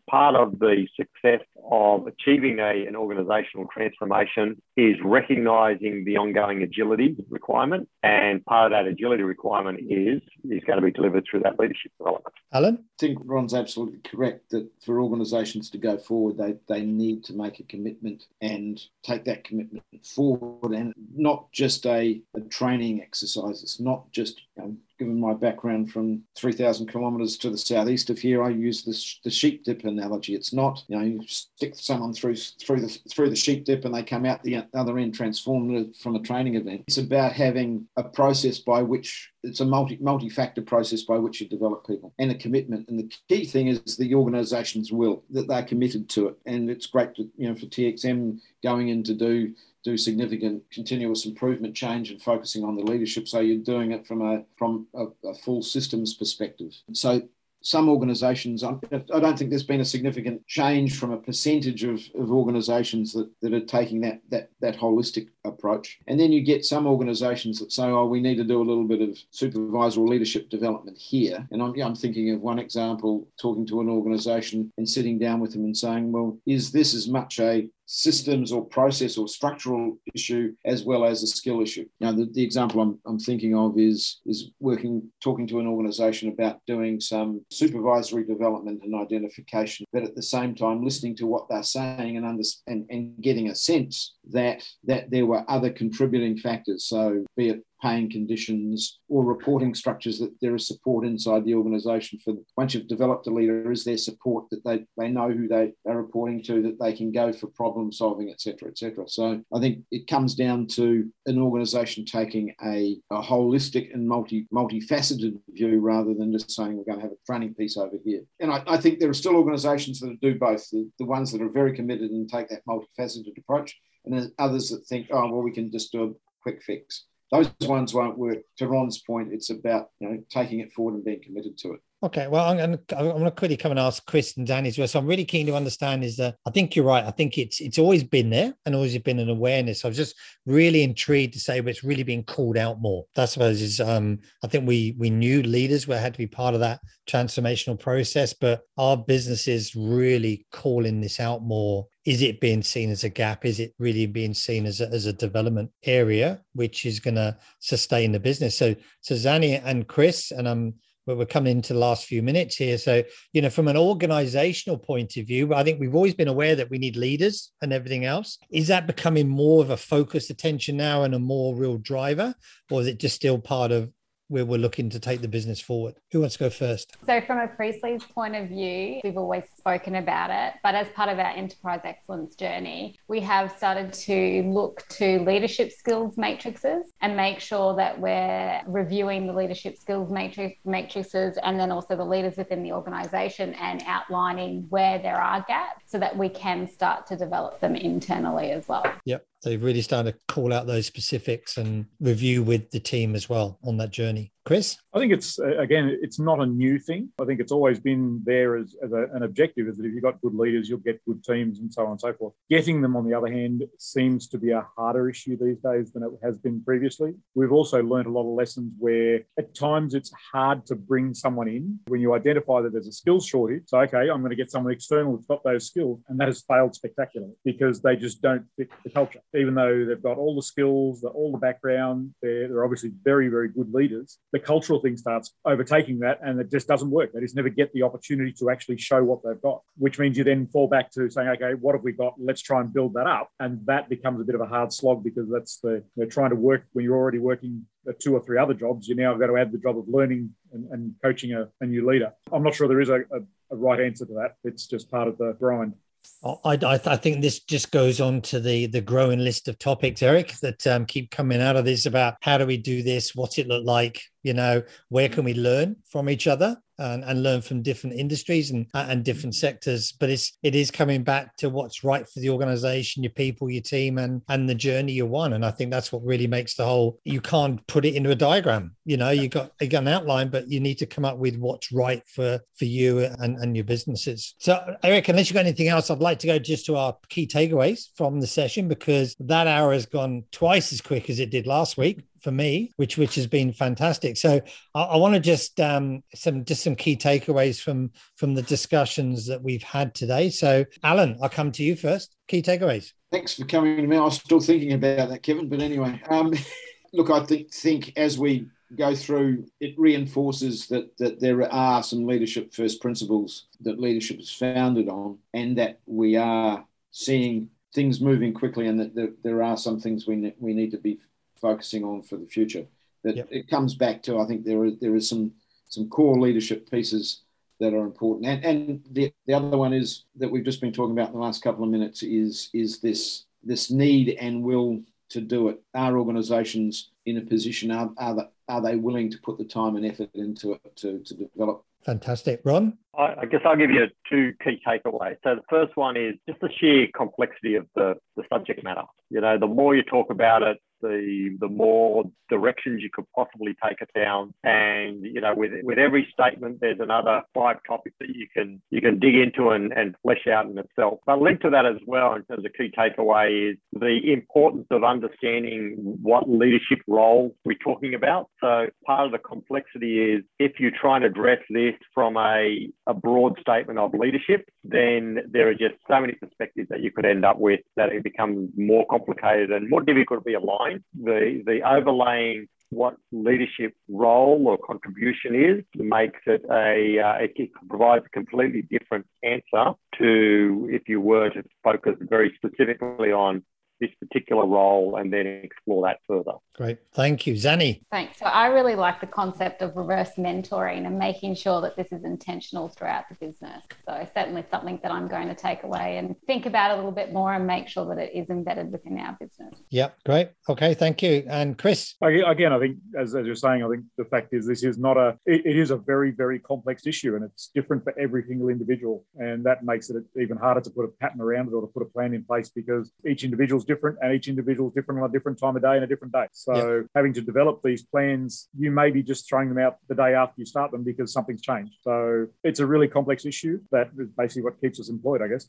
Part 0.08 0.34
of 0.34 0.58
the 0.58 0.86
success 0.96 1.40
of 1.70 2.06
achieving 2.06 2.58
a, 2.58 2.86
an 2.86 2.96
organizational 2.96 3.66
transformation 3.72 4.60
is 4.76 4.96
recognizing 5.04 6.04
the 6.04 6.16
ongoing 6.16 6.62
agility 6.62 7.16
requirement. 7.28 7.88
And 8.02 8.44
part 8.44 8.72
of 8.72 8.76
that 8.76 8.90
agility 8.90 9.22
requirement 9.22 9.80
is, 9.88 10.20
is 10.50 10.62
going 10.64 10.78
to 10.78 10.84
be 10.84 10.90
delivered 10.90 11.24
through 11.30 11.40
that 11.40 11.58
leadership 11.58 11.92
development. 11.98 12.34
Alan? 12.52 12.78
I 12.80 12.98
think 12.98 13.18
Ron's 13.24 13.54
absolutely 13.54 14.00
correct 14.00 14.50
that 14.50 14.68
for 14.84 15.00
organizations 15.00 15.70
to 15.70 15.78
go 15.78 15.96
forward, 15.96 16.36
they, 16.36 16.56
they 16.68 16.84
need 16.84 17.24
to 17.24 17.34
make 17.34 17.60
a 17.60 17.64
commitment 17.64 18.26
and 18.40 18.80
take 19.02 19.24
that 19.24 19.44
commitment 19.44 19.84
forward 20.02 20.72
and 20.72 20.89
not 21.14 21.50
just 21.52 21.86
a, 21.86 22.20
a 22.34 22.40
training 22.42 23.02
exercise. 23.02 23.62
It's 23.62 23.80
not 23.80 24.10
just 24.12 24.42
you 24.56 24.62
know, 24.62 24.76
given 24.98 25.18
my 25.18 25.32
background 25.32 25.90
from 25.90 26.22
3,000 26.36 26.86
kilometres 26.86 27.38
to 27.38 27.48
the 27.48 27.56
southeast 27.56 28.10
of 28.10 28.18
here, 28.18 28.42
I 28.42 28.50
use 28.50 28.84
this, 28.84 29.18
the 29.24 29.30
sheep 29.30 29.64
dip 29.64 29.84
analogy. 29.84 30.34
It's 30.34 30.52
not, 30.52 30.84
you 30.88 30.96
know, 30.96 31.04
you 31.04 31.22
stick 31.26 31.74
someone 31.76 32.12
through 32.12 32.36
through 32.36 32.82
the 32.82 32.98
through 33.10 33.30
the 33.30 33.36
sheep 33.36 33.64
dip 33.64 33.84
and 33.84 33.94
they 33.94 34.02
come 34.02 34.26
out 34.26 34.42
the 34.42 34.66
other 34.74 34.98
end 34.98 35.14
transformed 35.14 35.96
from 35.96 36.16
a 36.16 36.20
training 36.20 36.56
event. 36.56 36.84
It's 36.86 36.98
about 36.98 37.32
having 37.32 37.88
a 37.96 38.04
process 38.04 38.58
by 38.58 38.82
which 38.82 39.30
it's 39.42 39.60
a 39.60 39.64
multi 39.64 39.96
multi-factor 40.00 40.62
process 40.62 41.02
by 41.02 41.16
which 41.16 41.40
you 41.40 41.48
develop 41.48 41.86
people 41.86 42.12
and 42.18 42.30
a 42.30 42.34
commitment. 42.34 42.88
And 42.88 42.98
the 42.98 43.10
key 43.28 43.46
thing 43.46 43.68
is 43.68 43.96
the 43.96 44.14
organisation's 44.14 44.92
will 44.92 45.24
that 45.30 45.48
they're 45.48 45.62
committed 45.62 46.10
to 46.10 46.28
it. 46.28 46.36
And 46.44 46.70
it's 46.70 46.86
great 46.86 47.14
to, 47.14 47.28
you 47.36 47.48
know, 47.48 47.54
for 47.54 47.66
TXM 47.66 48.38
going 48.62 48.90
in 48.90 49.02
to 49.04 49.14
do 49.14 49.54
do 49.84 49.96
significant 49.96 50.62
continuous 50.70 51.26
improvement 51.26 51.74
change 51.74 52.10
and 52.10 52.20
focusing 52.22 52.64
on 52.64 52.76
the 52.76 52.82
leadership. 52.82 53.28
So 53.28 53.40
you're 53.40 53.58
doing 53.58 53.92
it 53.92 54.06
from 54.06 54.22
a 54.22 54.44
from 54.56 54.86
a, 54.94 55.06
a 55.26 55.34
full 55.34 55.62
systems 55.62 56.14
perspective. 56.14 56.74
So 56.92 57.22
some 57.62 57.88
organisations, 57.88 58.64
I 58.64 58.72
don't 58.90 59.38
think 59.38 59.50
there's 59.50 59.62
been 59.62 59.80
a 59.80 59.84
significant 59.84 60.46
change 60.46 60.98
from 60.98 61.12
a 61.12 61.18
percentage 61.18 61.84
of, 61.84 62.00
of 62.14 62.32
organisations 62.32 63.12
that, 63.12 63.30
that 63.42 63.52
are 63.52 63.60
taking 63.60 64.00
that, 64.00 64.20
that, 64.30 64.50
that 64.60 64.78
holistic 64.78 65.28
approach. 65.44 65.98
And 66.06 66.18
then 66.18 66.32
you 66.32 66.42
get 66.42 66.64
some 66.64 66.86
organisations 66.86 67.58
that 67.58 67.72
say, 67.72 67.84
oh, 67.84 68.06
we 68.06 68.20
need 68.20 68.36
to 68.36 68.44
do 68.44 68.62
a 68.62 68.64
little 68.64 68.84
bit 68.84 69.02
of 69.02 69.18
supervisory 69.30 70.02
or 70.02 70.08
leadership 70.08 70.48
development 70.48 70.96
here. 70.96 71.46
And 71.50 71.62
I'm, 71.62 71.78
I'm 71.80 71.94
thinking 71.94 72.30
of 72.30 72.40
one 72.40 72.58
example, 72.58 73.28
talking 73.38 73.66
to 73.66 73.80
an 73.80 73.90
organisation 73.90 74.72
and 74.78 74.88
sitting 74.88 75.18
down 75.18 75.40
with 75.40 75.52
them 75.52 75.64
and 75.64 75.76
saying, 75.76 76.10
well, 76.10 76.38
is 76.46 76.72
this 76.72 76.94
as 76.94 77.08
much 77.08 77.40
a 77.40 77.68
systems 77.92 78.52
or 78.52 78.64
process 78.64 79.18
or 79.18 79.26
structural 79.26 79.98
issue 80.14 80.54
as 80.64 80.84
well 80.84 81.04
as 81.04 81.24
a 81.24 81.26
skill 81.26 81.60
issue. 81.60 81.84
Now, 82.00 82.12
the, 82.12 82.30
the 82.32 82.42
example 82.42 82.80
I'm, 82.80 83.00
I'm 83.04 83.18
thinking 83.18 83.56
of 83.56 83.76
is, 83.78 84.20
is 84.24 84.52
working, 84.60 85.10
talking 85.20 85.48
to 85.48 85.58
an 85.58 85.66
organization 85.66 86.28
about 86.28 86.60
doing 86.68 87.00
some 87.00 87.44
supervisory 87.50 88.24
development 88.24 88.82
and 88.84 88.94
identification, 88.94 89.86
but 89.92 90.04
at 90.04 90.14
the 90.14 90.22
same 90.22 90.54
time 90.54 90.84
listening 90.84 91.16
to 91.16 91.26
what 91.26 91.48
they're 91.48 91.64
saying 91.64 92.16
and, 92.16 92.24
under, 92.24 92.44
and, 92.68 92.86
and 92.90 93.20
getting 93.20 93.48
a 93.48 93.56
sense 93.56 94.14
that, 94.30 94.64
that 94.84 95.10
there 95.10 95.26
were 95.26 95.44
other 95.48 95.70
contributing 95.70 96.36
factors. 96.36 96.84
So, 96.84 97.24
be 97.36 97.48
it 97.48 97.64
paying 97.82 98.10
conditions 98.10 98.98
or 99.08 99.24
reporting 99.24 99.74
structures 99.74 100.18
that 100.18 100.34
there 100.40 100.54
is 100.54 100.66
support 100.66 101.06
inside 101.06 101.44
the 101.44 101.54
organization 101.54 102.18
for 102.24 102.34
once 102.56 102.74
you've 102.74 102.88
developed 102.88 103.26
a 103.26 103.30
leader 103.30 103.70
is 103.70 103.84
there 103.84 103.96
support 103.96 104.44
that 104.50 104.64
they, 104.64 104.84
they 104.96 105.08
know 105.08 105.30
who 105.30 105.48
they 105.48 105.72
are 105.86 105.96
reporting 105.96 106.42
to 106.42 106.62
that 106.62 106.78
they 106.80 106.92
can 106.92 107.12
go 107.12 107.32
for 107.32 107.46
problem 107.48 107.92
solving 107.92 108.30
etc 108.30 108.68
etc 108.68 109.04
so 109.06 109.40
i 109.54 109.60
think 109.60 109.82
it 109.90 110.06
comes 110.06 110.34
down 110.34 110.66
to 110.66 111.10
an 111.26 111.38
organization 111.38 112.04
taking 112.04 112.54
a, 112.64 112.96
a 113.10 113.20
holistic 113.20 113.92
and 113.94 114.06
multi 114.06 114.46
multifaceted 114.52 115.38
view 115.48 115.80
rather 115.80 116.14
than 116.14 116.32
just 116.32 116.50
saying 116.50 116.76
we're 116.76 116.84
going 116.84 116.98
to 116.98 117.02
have 117.02 117.12
a 117.12 117.26
training 117.26 117.54
piece 117.54 117.76
over 117.76 117.96
here. 118.04 118.22
And 118.40 118.52
i, 118.52 118.62
I 118.66 118.76
think 118.76 118.98
there 118.98 119.10
are 119.10 119.14
still 119.14 119.36
organizations 119.36 120.00
that 120.00 120.20
do 120.20 120.38
both 120.38 120.68
the, 120.70 120.88
the 120.98 121.06
ones 121.06 121.32
that 121.32 121.42
are 121.42 121.50
very 121.50 121.74
committed 121.74 122.10
and 122.10 122.28
take 122.28 122.48
that 122.48 122.66
multifaceted 122.66 123.36
approach 123.38 123.76
and 124.04 124.14
there's 124.14 124.30
others 124.38 124.70
that 124.70 124.86
think 124.86 125.08
oh 125.10 125.30
well 125.30 125.42
we 125.42 125.52
can 125.52 125.70
just 125.70 125.92
do 125.92 126.04
a 126.04 126.12
quick 126.42 126.62
fix 126.62 127.06
those 127.30 127.50
ones 127.62 127.94
won't 127.94 128.18
work. 128.18 128.38
To 128.58 128.66
Ron's 128.66 128.98
point, 128.98 129.32
it's 129.32 129.50
about 129.50 129.90
you 130.00 130.08
know 130.08 130.22
taking 130.30 130.60
it 130.60 130.72
forward 130.72 130.94
and 130.94 131.04
being 131.04 131.22
committed 131.22 131.56
to 131.58 131.74
it. 131.74 131.80
Okay, 132.02 132.28
well, 132.28 132.48
I'm 132.48 132.56
going 132.56 132.78
to 132.78 132.98
I'm 132.98 133.10
going 133.10 133.24
to 133.24 133.30
quickly 133.30 133.58
come 133.58 133.72
and 133.72 133.78
ask 133.78 134.06
Chris 134.06 134.34
and 134.38 134.46
Danny 134.46 134.70
as 134.70 134.78
well. 134.78 134.88
So 134.88 134.98
I'm 134.98 135.06
really 135.06 135.26
keen 135.26 135.46
to 135.46 135.54
understand 135.54 136.02
is 136.02 136.16
that 136.16 136.36
I 136.46 136.50
think 136.50 136.74
you're 136.74 136.86
right. 136.86 137.04
I 137.04 137.10
think 137.10 137.36
it's 137.36 137.60
it's 137.60 137.78
always 137.78 138.02
been 138.02 138.30
there 138.30 138.54
and 138.64 138.74
always 138.74 138.96
been 138.96 139.18
an 139.18 139.28
awareness. 139.28 139.84
I 139.84 139.88
was 139.88 139.98
just 139.98 140.16
really 140.46 140.82
intrigued 140.82 141.34
to 141.34 141.40
say, 141.40 141.60
but 141.60 141.70
it's 141.70 141.84
really 141.84 142.02
being 142.02 142.24
called 142.24 142.56
out 142.56 142.80
more. 142.80 143.04
That 143.16 143.22
I 143.22 143.26
suppose 143.26 143.60
is 143.60 143.80
um 143.80 144.20
I 144.42 144.46
think 144.46 144.66
we 144.66 144.96
we 144.98 145.10
knew 145.10 145.42
leaders 145.42 145.86
were 145.86 145.98
had 145.98 146.14
to 146.14 146.18
be 146.18 146.26
part 146.26 146.54
of 146.54 146.60
that 146.60 146.80
transformational 147.06 147.78
process, 147.78 148.32
but 148.32 148.62
our 148.78 148.96
businesses 148.96 149.76
really 149.76 150.46
calling 150.52 151.02
this 151.02 151.20
out 151.20 151.42
more. 151.42 151.86
Is 152.06 152.22
it 152.22 152.40
being 152.40 152.62
seen 152.62 152.88
as 152.90 153.04
a 153.04 153.10
gap? 153.10 153.44
Is 153.44 153.60
it 153.60 153.74
really 153.78 154.06
being 154.06 154.32
seen 154.32 154.64
as 154.64 154.80
a, 154.80 154.88
as 154.88 155.04
a 155.04 155.12
development 155.12 155.70
area 155.84 156.40
which 156.54 156.86
is 156.86 156.98
going 156.98 157.16
to 157.16 157.36
sustain 157.58 158.12
the 158.12 158.20
business? 158.20 158.56
So 158.56 158.74
so 159.02 159.16
Zanny 159.16 159.60
and 159.62 159.86
Chris, 159.86 160.30
and 160.30 160.48
I'm 160.48 160.74
but 161.10 161.18
we're 161.18 161.26
coming 161.26 161.56
into 161.56 161.72
the 161.72 161.78
last 161.80 162.04
few 162.04 162.22
minutes 162.22 162.54
here. 162.54 162.78
So, 162.78 163.02
you 163.32 163.42
know, 163.42 163.50
from 163.50 163.66
an 163.66 163.76
organizational 163.76 164.78
point 164.78 165.16
of 165.16 165.26
view, 165.26 165.52
I 165.52 165.64
think 165.64 165.80
we've 165.80 165.94
always 165.96 166.14
been 166.14 166.28
aware 166.28 166.54
that 166.54 166.70
we 166.70 166.78
need 166.78 166.94
leaders 166.94 167.50
and 167.60 167.72
everything 167.72 168.04
else. 168.04 168.38
Is 168.52 168.68
that 168.68 168.86
becoming 168.86 169.28
more 169.28 169.60
of 169.60 169.70
a 169.70 169.76
focused 169.76 170.30
attention 170.30 170.76
now 170.76 171.02
and 171.02 171.12
a 171.12 171.18
more 171.18 171.56
real 171.56 171.78
driver, 171.78 172.32
or 172.70 172.80
is 172.80 172.86
it 172.86 173.00
just 173.00 173.16
still 173.16 173.40
part 173.40 173.72
of 173.72 173.90
where 174.30 174.44
we're 174.44 174.58
looking 174.58 174.88
to 174.90 175.00
take 175.00 175.20
the 175.20 175.28
business 175.28 175.60
forward. 175.60 175.96
Who 176.12 176.20
wants 176.20 176.36
to 176.36 176.44
go 176.44 176.50
first? 176.50 176.96
So, 177.04 177.20
from 177.20 177.38
a 177.38 177.48
Priestley's 177.48 178.04
point 178.04 178.36
of 178.36 178.48
view, 178.48 179.00
we've 179.02 179.16
always 179.16 179.44
spoken 179.58 179.96
about 179.96 180.30
it, 180.30 180.58
but 180.62 180.74
as 180.74 180.88
part 180.90 181.08
of 181.08 181.18
our 181.18 181.30
enterprise 181.30 181.80
excellence 181.84 182.36
journey, 182.36 182.96
we 183.08 183.20
have 183.20 183.54
started 183.56 183.92
to 183.92 184.42
look 184.44 184.86
to 184.90 185.20
leadership 185.20 185.72
skills 185.72 186.16
matrices 186.16 186.92
and 187.00 187.16
make 187.16 187.40
sure 187.40 187.74
that 187.74 188.00
we're 188.00 188.62
reviewing 188.66 189.26
the 189.26 189.32
leadership 189.32 189.76
skills 189.76 190.10
matrix, 190.10 190.58
matrices 190.64 191.36
and 191.42 191.58
then 191.58 191.72
also 191.72 191.96
the 191.96 192.04
leaders 192.04 192.36
within 192.36 192.62
the 192.62 192.72
organization 192.72 193.54
and 193.54 193.82
outlining 193.86 194.66
where 194.68 194.98
there 194.98 195.20
are 195.20 195.44
gaps 195.48 195.84
so 195.86 195.98
that 195.98 196.16
we 196.16 196.28
can 196.28 196.68
start 196.68 197.06
to 197.06 197.16
develop 197.16 197.58
them 197.60 197.74
internally 197.74 198.52
as 198.52 198.68
well. 198.68 198.84
Yep. 199.04 199.26
They've 199.42 199.62
really 199.62 199.80
started 199.80 200.12
to 200.12 200.18
call 200.28 200.52
out 200.52 200.66
those 200.66 200.86
specifics 200.86 201.56
and 201.56 201.86
review 201.98 202.42
with 202.42 202.70
the 202.70 202.80
team 202.80 203.14
as 203.14 203.28
well 203.28 203.58
on 203.64 203.78
that 203.78 203.90
journey. 203.90 204.32
Chris? 204.44 204.78
I 204.92 204.98
think 204.98 205.12
it's, 205.12 205.38
uh, 205.38 205.58
again, 205.58 205.98
it's 206.02 206.18
not 206.18 206.40
a 206.40 206.46
new 206.46 206.78
thing. 206.78 207.10
I 207.20 207.24
think 207.24 207.40
it's 207.40 207.52
always 207.52 207.78
been 207.78 208.22
there 208.24 208.56
as, 208.56 208.74
as 208.82 208.90
a, 208.92 209.06
an 209.12 209.22
objective 209.22 209.68
is 209.68 209.76
that 209.76 209.86
if 209.86 209.92
you've 209.92 210.02
got 210.02 210.20
good 210.20 210.34
leaders, 210.34 210.68
you'll 210.68 210.78
get 210.78 211.04
good 211.04 211.22
teams 211.22 211.60
and 211.60 211.72
so 211.72 211.84
on 211.84 211.92
and 211.92 212.00
so 212.00 212.12
forth. 212.14 212.34
Getting 212.48 212.80
them, 212.80 212.96
on 212.96 213.06
the 213.06 213.14
other 213.14 213.30
hand, 213.30 213.64
seems 213.78 214.26
to 214.28 214.38
be 214.38 214.50
a 214.50 214.66
harder 214.76 215.08
issue 215.08 215.36
these 215.38 215.58
days 215.58 215.92
than 215.92 216.02
it 216.02 216.10
has 216.22 216.38
been 216.38 216.62
previously. 216.64 217.12
We've 217.34 217.52
also 217.52 217.82
learned 217.82 218.06
a 218.06 218.10
lot 218.10 218.22
of 218.22 218.34
lessons 218.34 218.72
where 218.78 219.20
at 219.38 219.54
times 219.54 219.94
it's 219.94 220.12
hard 220.32 220.66
to 220.66 220.74
bring 220.74 221.12
someone 221.14 221.48
in 221.48 221.78
when 221.86 222.00
you 222.00 222.14
identify 222.14 222.62
that 222.62 222.72
there's 222.72 222.88
a 222.88 222.92
skills 222.92 223.26
shortage. 223.26 223.64
So, 223.66 223.78
okay, 223.80 224.08
I'm 224.08 224.20
going 224.20 224.30
to 224.30 224.36
get 224.36 224.50
someone 224.50 224.72
external 224.72 225.16
who's 225.16 225.26
got 225.26 225.44
those 225.44 225.66
skills. 225.66 226.00
And 226.08 226.18
that 226.18 226.28
has 226.28 226.42
failed 226.42 226.74
spectacularly 226.74 227.34
because 227.44 227.82
they 227.82 227.94
just 227.94 228.22
don't 228.22 228.46
fit 228.56 228.70
the 228.82 228.90
culture. 228.90 229.20
Even 229.36 229.54
though 229.54 229.84
they've 229.84 230.02
got 230.02 230.16
all 230.16 230.34
the 230.34 230.42
skills, 230.42 231.04
all 231.04 231.30
the 231.30 231.38
background, 231.38 232.14
they're, 232.22 232.48
they're 232.48 232.64
obviously 232.64 232.92
very, 233.04 233.28
very 233.28 233.48
good 233.48 233.72
leaders. 233.72 234.18
The 234.32 234.38
cultural 234.38 234.80
thing 234.80 234.96
starts 234.96 235.34
overtaking 235.44 236.00
that 236.00 236.20
and 236.22 236.40
it 236.40 236.50
just 236.50 236.68
doesn't 236.68 236.90
work. 236.90 237.12
They 237.12 237.20
just 237.20 237.36
never 237.36 237.48
get 237.48 237.72
the 237.72 237.82
opportunity 237.82 238.32
to 238.38 238.50
actually 238.50 238.78
show 238.78 239.02
what 239.02 239.20
they've 239.24 239.40
got, 239.40 239.62
which 239.76 239.98
means 239.98 240.16
you 240.16 240.24
then 240.24 240.46
fall 240.46 240.68
back 240.68 240.90
to 240.92 241.10
saying, 241.10 241.28
okay, 241.28 241.54
what 241.54 241.74
have 241.74 241.82
we 241.82 241.92
got? 241.92 242.14
Let's 242.18 242.40
try 242.40 242.60
and 242.60 242.72
build 242.72 242.94
that 242.94 243.06
up. 243.06 243.30
And 243.40 243.64
that 243.66 243.88
becomes 243.88 244.20
a 244.20 244.24
bit 244.24 244.34
of 244.34 244.40
a 244.40 244.46
hard 244.46 244.72
slog 244.72 245.02
because 245.02 245.28
that's 245.28 245.58
the, 245.58 245.82
they're 245.96 246.06
trying 246.06 246.30
to 246.30 246.36
work 246.36 246.64
when 246.72 246.84
you're 246.84 246.96
already 246.96 247.18
working 247.18 247.66
two 247.98 248.14
or 248.14 248.20
three 248.20 248.38
other 248.38 248.54
jobs, 248.54 248.88
you 248.88 248.94
now 248.94 249.14
got 249.14 249.26
to 249.26 249.36
add 249.36 249.52
the 249.52 249.58
job 249.58 249.78
of 249.78 249.88
learning 249.88 250.30
and, 250.52 250.68
and 250.70 250.94
coaching 251.02 251.32
a, 251.32 251.48
a, 251.60 251.66
new 251.66 251.88
leader. 251.88 252.12
I'm 252.32 252.42
not 252.42 252.54
sure 252.54 252.68
there 252.68 252.80
is 252.80 252.88
a, 252.88 253.00
a, 253.00 253.20
a 253.50 253.56
right 253.56 253.80
answer 253.80 254.06
to 254.06 254.12
that. 254.14 254.36
It's 254.44 254.66
just 254.66 254.90
part 254.90 255.08
of 255.08 255.18
the 255.18 255.34
grind 255.38 255.74
I, 256.22 256.58
I, 256.62 256.80
I, 256.84 256.96
think 256.96 257.20
this 257.20 257.40
just 257.40 257.70
goes 257.70 258.00
on 258.00 258.20
to 258.22 258.40
the 258.40 258.66
the 258.66 258.80
growing 258.80 259.20
list 259.20 259.48
of 259.48 259.58
topics, 259.58 260.02
Eric, 260.02 260.34
that 260.42 260.66
um, 260.66 260.84
keep 260.84 261.10
coming 261.10 261.40
out 261.40 261.56
of 261.56 261.64
this 261.64 261.86
about 261.86 262.16
how 262.20 262.36
do 262.36 262.46
we 262.46 262.56
do 262.58 262.82
this, 262.82 263.14
what's 263.14 263.38
it 263.38 263.46
look 263.46 263.64
like, 263.64 264.02
you 264.22 264.34
know, 264.34 264.62
where 264.88 265.08
can 265.08 265.24
we 265.24 265.34
learn 265.34 265.76
from 265.90 266.10
each 266.10 266.26
other, 266.26 266.56
and, 266.80 267.04
and 267.04 267.22
learn 267.22 267.42
from 267.42 267.62
different 267.62 267.98
industries 267.98 268.50
and 268.50 268.66
and 268.74 269.04
different 269.04 269.34
mm-hmm. 269.34 269.46
sectors. 269.46 269.92
But 269.92 270.10
it's 270.10 270.36
it 270.42 270.54
is 270.54 270.70
coming 270.70 271.02
back 271.02 271.36
to 271.38 271.48
what's 271.48 271.84
right 271.84 272.08
for 272.08 272.20
the 272.20 272.30
organization, 272.30 273.02
your 273.02 273.12
people, 273.12 273.50
your 273.50 273.62
team, 273.62 273.98
and 273.98 274.22
and 274.28 274.48
the 274.48 274.54
journey 274.54 274.92
you're 274.92 275.14
on. 275.14 275.34
And 275.34 275.44
I 275.44 275.50
think 275.50 275.70
that's 275.70 275.92
what 275.92 276.04
really 276.04 276.26
makes 276.26 276.54
the 276.54 276.64
whole. 276.64 276.98
You 277.04 277.20
can't 277.20 277.64
put 277.66 277.84
it 277.84 277.94
into 277.94 278.10
a 278.10 278.14
diagram. 278.14 278.74
You 278.84 278.96
know, 278.96 279.10
you 279.10 279.28
got 279.28 279.52
you 279.60 279.68
got 279.68 279.82
an 279.82 279.88
outline, 279.88 280.30
but 280.30 280.48
you 280.48 280.60
need 280.60 280.78
to 280.78 280.86
come 280.86 281.04
up 281.04 281.18
with 281.18 281.36
what's 281.36 281.72
right 281.72 282.02
for 282.06 282.40
for 282.56 282.64
you 282.64 283.00
and 283.00 283.36
and 283.36 283.56
your 283.56 283.64
businesses. 283.64 284.34
So 284.38 284.76
Eric, 284.82 285.08
unless 285.08 285.28
you've 285.28 285.34
got 285.34 285.46
anything 285.46 285.68
else, 285.68 285.90
I'd 285.90 285.98
like 285.98 286.18
to 286.20 286.26
go 286.26 286.38
just 286.38 286.66
to 286.66 286.76
our 286.76 286.96
key 287.08 287.26
takeaways 287.26 287.88
from 287.96 288.20
the 288.20 288.26
session 288.26 288.68
because 288.68 289.16
that 289.20 289.46
hour 289.46 289.72
has 289.72 289.86
gone 289.86 290.24
twice 290.32 290.72
as 290.72 290.80
quick 290.80 291.10
as 291.10 291.20
it 291.20 291.30
did 291.30 291.46
last 291.46 291.76
week 291.76 292.00
for 292.20 292.30
me, 292.30 292.72
which 292.76 292.96
which 292.96 293.14
has 293.14 293.26
been 293.26 293.52
fantastic. 293.52 294.16
So 294.16 294.40
I, 294.74 294.82
I 294.82 294.96
want 294.96 295.14
to 295.14 295.20
just 295.20 295.60
um, 295.60 296.02
some 296.14 296.44
just 296.44 296.62
some 296.62 296.76
key 296.76 296.96
takeaways 296.96 297.60
from 297.60 297.90
from 298.16 298.34
the 298.34 298.42
discussions 298.42 299.26
that 299.26 299.42
we've 299.42 299.62
had 299.62 299.94
today. 299.94 300.30
So 300.30 300.64
Alan, 300.82 301.18
I'll 301.22 301.28
come 301.28 301.52
to 301.52 301.62
you 301.62 301.76
first. 301.76 302.16
Key 302.28 302.42
takeaways. 302.42 302.92
Thanks 303.10 303.34
for 303.34 303.44
coming 303.44 303.76
to 303.76 303.86
me. 303.86 303.96
I 303.96 304.00
was 304.00 304.16
still 304.16 304.40
thinking 304.40 304.72
about 304.72 305.08
that, 305.08 305.22
Kevin. 305.22 305.48
But 305.48 305.60
anyway, 305.60 306.00
um, 306.08 306.32
look, 306.92 307.10
I 307.10 307.24
think 307.24 307.52
think 307.52 307.92
as 307.96 308.18
we 308.18 308.46
go 308.76 308.94
through, 308.94 309.46
it 309.60 309.74
reinforces 309.78 310.68
that 310.68 310.96
that 310.98 311.20
there 311.20 311.52
are 311.52 311.82
some 311.82 312.06
leadership 312.06 312.52
first 312.52 312.80
principles 312.80 313.46
that 313.60 313.80
leadership 313.80 314.20
is 314.20 314.30
founded 314.30 314.88
on, 314.88 315.18
and 315.34 315.58
that 315.58 315.80
we 315.86 316.16
are 316.16 316.64
seeing 316.92 317.50
things 317.74 318.00
moving 318.00 318.34
quickly, 318.34 318.66
and 318.66 318.80
that 318.80 318.94
there, 318.94 319.10
there 319.22 319.42
are 319.42 319.56
some 319.56 319.80
things 319.80 320.06
we 320.06 320.16
ne- 320.16 320.34
we 320.38 320.54
need 320.54 320.70
to 320.72 320.78
be 320.78 320.98
focusing 321.40 321.84
on 321.84 322.02
for 322.02 322.16
the 322.16 322.26
future. 322.26 322.66
That 323.02 323.16
yep. 323.16 323.28
it 323.30 323.48
comes 323.48 323.74
back 323.74 324.02
to 324.04 324.18
I 324.18 324.26
think 324.26 324.44
there 324.44 324.64
is 324.64 324.78
there 324.80 324.94
is 324.94 325.08
some 325.08 325.32
some 325.68 325.88
core 325.88 326.18
leadership 326.18 326.70
pieces 326.70 327.22
that 327.60 327.74
are 327.74 327.84
important. 327.84 328.26
And 328.26 328.44
and 328.44 328.84
the, 328.90 329.12
the 329.26 329.34
other 329.34 329.56
one 329.56 329.72
is 329.72 330.04
that 330.16 330.30
we've 330.30 330.44
just 330.44 330.60
been 330.60 330.72
talking 330.72 330.92
about 330.92 331.08
in 331.08 331.14
the 331.14 331.20
last 331.20 331.42
couple 331.42 331.64
of 331.64 331.70
minutes 331.70 332.02
is 332.02 332.50
is 332.52 332.80
this 332.80 333.24
this 333.42 333.70
need 333.70 334.16
and 334.20 334.42
will 334.42 334.82
to 335.10 335.20
do 335.20 335.48
it. 335.48 335.60
Are 335.74 335.98
organisations 335.98 336.90
in 337.06 337.16
a 337.16 337.22
position? 337.22 337.70
Are 337.70 337.90
are, 337.96 338.14
the, 338.14 338.28
are 338.48 338.60
they 338.60 338.76
willing 338.76 339.10
to 339.10 339.18
put 339.18 339.38
the 339.38 339.44
time 339.44 339.76
and 339.76 339.86
effort 339.86 340.10
into 340.14 340.52
it 340.52 340.76
to, 340.76 340.98
to 340.98 341.14
develop 341.14 341.64
Fantastic. 341.82 342.42
Ron? 342.44 342.76
I, 342.96 343.14
I, 343.20 343.26
guess 343.26 343.40
I'll 343.44 343.56
give 343.56 343.70
you 343.70 343.86
two 344.08 344.34
key 344.44 344.60
takeaways. 344.66 345.16
So 345.24 345.34
the 345.36 345.42
first 345.48 345.76
one 345.76 345.96
is 345.96 346.14
just 346.28 346.40
the 346.40 346.50
sheer 346.60 346.88
complexity 346.94 347.54
of 347.54 347.66
the, 347.74 347.94
the 348.16 348.24
subject 348.30 348.62
matter. 348.62 348.82
You 349.08 349.20
know, 349.20 349.38
the 349.38 349.46
more 349.46 349.74
you 349.74 349.82
talk 349.82 350.10
about 350.10 350.42
it, 350.42 350.58
the 350.80 351.36
the 351.40 351.48
more 351.48 352.04
directions 352.28 352.82
you 352.82 352.90
could 352.92 353.06
possibly 353.14 353.56
take 353.62 353.80
it 353.80 353.90
down. 353.94 354.32
And 354.44 355.04
you 355.04 355.20
know, 355.20 355.34
with 355.34 355.52
with 355.62 355.78
every 355.78 356.08
statement, 356.12 356.58
there's 356.60 356.80
another 356.80 357.22
five 357.34 357.56
topics 357.66 357.96
that 358.00 358.10
you 358.10 358.26
can 358.34 358.60
you 358.70 358.80
can 358.80 358.98
dig 358.98 359.14
into 359.14 359.50
and, 359.50 359.72
and 359.72 359.94
flesh 360.02 360.26
out 360.26 360.46
in 360.46 360.58
itself. 360.58 361.00
But 361.06 361.20
linked 361.20 361.42
to 361.42 361.50
that 361.50 361.66
as 361.66 361.80
well, 361.86 362.14
in 362.14 362.22
terms 362.24 362.44
of 362.44 362.52
key 362.52 362.70
takeaway, 362.76 363.52
is 363.52 363.58
the 363.72 364.12
importance 364.12 364.66
of 364.70 364.84
understanding 364.84 365.98
what 366.02 366.28
leadership 366.28 366.78
role 366.86 367.34
we're 367.44 367.56
talking 367.62 367.94
about. 367.94 368.28
So 368.40 368.66
part 368.86 369.06
of 369.06 369.12
the 369.12 369.18
complexity 369.18 370.12
is 370.12 370.24
if 370.38 370.58
you 370.58 370.70
try 370.70 370.96
and 370.96 371.04
address 371.04 371.40
this 371.50 371.74
from 371.94 372.16
a, 372.16 372.68
a 372.86 372.94
broad 372.94 373.38
statement 373.40 373.78
of 373.78 373.94
leadership, 373.94 374.48
then 374.64 375.18
there 375.30 375.48
are 375.48 375.54
just 375.54 375.74
so 375.88 376.00
many 376.00 376.14
perspectives 376.14 376.68
that 376.68 376.80
you 376.80 376.90
could 376.90 377.06
end 377.06 377.24
up 377.24 377.38
with 377.38 377.60
that 377.76 377.90
it 377.90 378.04
becomes 378.04 378.50
more 378.56 378.86
complicated 378.90 379.50
and 379.50 379.68
more 379.68 379.82
difficult 379.82 380.20
to 380.20 380.24
be 380.24 380.34
aligned. 380.34 380.69
The 381.02 381.42
the 381.44 381.60
overlaying 381.62 382.48
what 382.70 382.96
leadership 383.10 383.74
role 383.88 384.44
or 384.46 384.56
contribution 384.58 385.34
is 385.34 385.64
makes 385.74 386.20
it 386.26 386.42
a 386.50 386.98
uh, 387.00 387.24
it 387.24 387.50
provides 387.68 388.04
a 388.06 388.10
completely 388.10 388.62
different 388.62 389.06
answer 389.24 389.74
to 389.98 390.68
if 390.70 390.88
you 390.88 391.00
were 391.00 391.30
to 391.30 391.42
focus 391.64 391.96
very 392.00 392.32
specifically 392.36 393.12
on 393.12 393.42
this 393.80 393.90
particular 394.00 394.46
role 394.46 394.96
and 394.96 395.12
then 395.12 395.26
explore 395.26 395.86
that 395.86 395.98
further. 396.06 396.32
Great. 396.54 396.78
Thank 396.92 397.26
you. 397.26 397.34
Zanny. 397.34 397.80
Thanks. 397.90 398.18
So 398.18 398.26
I 398.26 398.48
really 398.48 398.74
like 398.74 399.00
the 399.00 399.06
concept 399.06 399.62
of 399.62 399.76
reverse 399.76 400.10
mentoring 400.18 400.86
and 400.86 400.98
making 400.98 401.34
sure 401.34 401.60
that 401.62 401.76
this 401.76 401.88
is 401.90 402.04
intentional 402.04 402.68
throughout 402.68 403.04
the 403.08 403.14
business. 403.14 403.62
So 403.86 404.06
certainly 404.14 404.44
something 404.50 404.78
that 404.82 404.92
I'm 404.92 405.08
going 405.08 405.28
to 405.28 405.34
take 405.34 405.62
away 405.62 405.98
and 405.98 406.14
think 406.26 406.46
about 406.46 406.72
a 406.72 406.76
little 406.76 406.92
bit 406.92 407.12
more 407.12 407.32
and 407.32 407.46
make 407.46 407.68
sure 407.68 407.86
that 407.86 407.98
it 407.98 408.12
is 408.14 408.28
embedded 408.28 408.70
within 408.70 408.98
our 408.98 409.16
business. 409.18 409.58
Yep. 409.70 409.96
Great. 410.04 410.30
Okay. 410.48 410.74
Thank 410.74 411.02
you. 411.02 411.24
And 411.28 411.56
Chris. 411.56 411.94
Again, 412.02 412.52
I 412.52 412.58
think 412.58 412.76
as, 412.98 413.14
as 413.14 413.24
you're 413.24 413.34
saying, 413.34 413.64
I 413.64 413.68
think 413.68 413.84
the 413.96 414.04
fact 414.04 414.28
is 414.32 414.46
this 414.46 414.62
is 414.62 414.78
not 414.78 414.96
a 414.96 415.16
it, 415.24 415.46
it 415.46 415.56
is 415.56 415.70
a 415.70 415.76
very, 415.76 416.10
very 416.10 416.38
complex 416.38 416.86
issue 416.86 417.16
and 417.16 417.24
it's 417.24 417.50
different 417.54 417.84
for 417.84 417.98
every 417.98 418.24
single 418.28 418.48
individual. 418.48 419.04
And 419.16 419.44
that 419.44 419.64
makes 419.64 419.88
it 419.88 420.04
even 420.20 420.36
harder 420.36 420.60
to 420.60 420.70
put 420.70 420.84
a 420.84 420.88
pattern 420.88 421.20
around 421.20 421.48
it 421.48 421.54
or 421.54 421.62
to 421.62 421.66
put 421.68 421.82
a 421.82 421.86
plan 421.86 422.12
in 422.12 422.24
place 422.24 422.50
because 422.50 422.92
each 423.08 423.24
individual's 423.24 423.64
different 423.70 423.98
and 424.02 424.12
each 424.12 424.26
individual 424.28 424.68
is 424.68 424.74
different 424.74 425.00
on 425.00 425.08
a 425.08 425.12
different 425.12 425.38
time 425.38 425.54
of 425.56 425.62
day 425.62 425.74
and 425.76 425.84
a 425.84 425.86
different 425.86 426.12
day. 426.12 426.26
So 426.32 426.54
yep. 426.54 426.86
having 426.96 427.12
to 427.14 427.20
develop 427.20 427.60
these 427.62 427.82
plans, 427.84 428.48
you 428.58 428.70
may 428.70 428.90
be 428.90 429.02
just 429.02 429.28
throwing 429.28 429.48
them 429.48 429.58
out 429.58 429.76
the 429.88 429.94
day 429.94 430.14
after 430.14 430.34
you 430.38 430.46
start 430.46 430.72
them 430.72 430.82
because 430.82 431.12
something's 431.12 431.42
changed. 431.42 431.74
So 431.82 432.26
it's 432.42 432.60
a 432.60 432.66
really 432.66 432.88
complex 432.88 433.24
issue 433.24 433.60
that 433.70 433.90
is 433.98 434.08
basically 434.18 434.42
what 434.42 434.60
keeps 434.60 434.80
us 434.80 434.88
employed, 434.88 435.22
I 435.22 435.28
guess. 435.28 435.44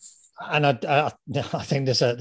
And 0.51 0.65
I, 0.67 0.77
I, 0.88 1.12
I 1.53 1.63
think 1.63 1.86
there's 1.86 2.01
a, 2.01 2.19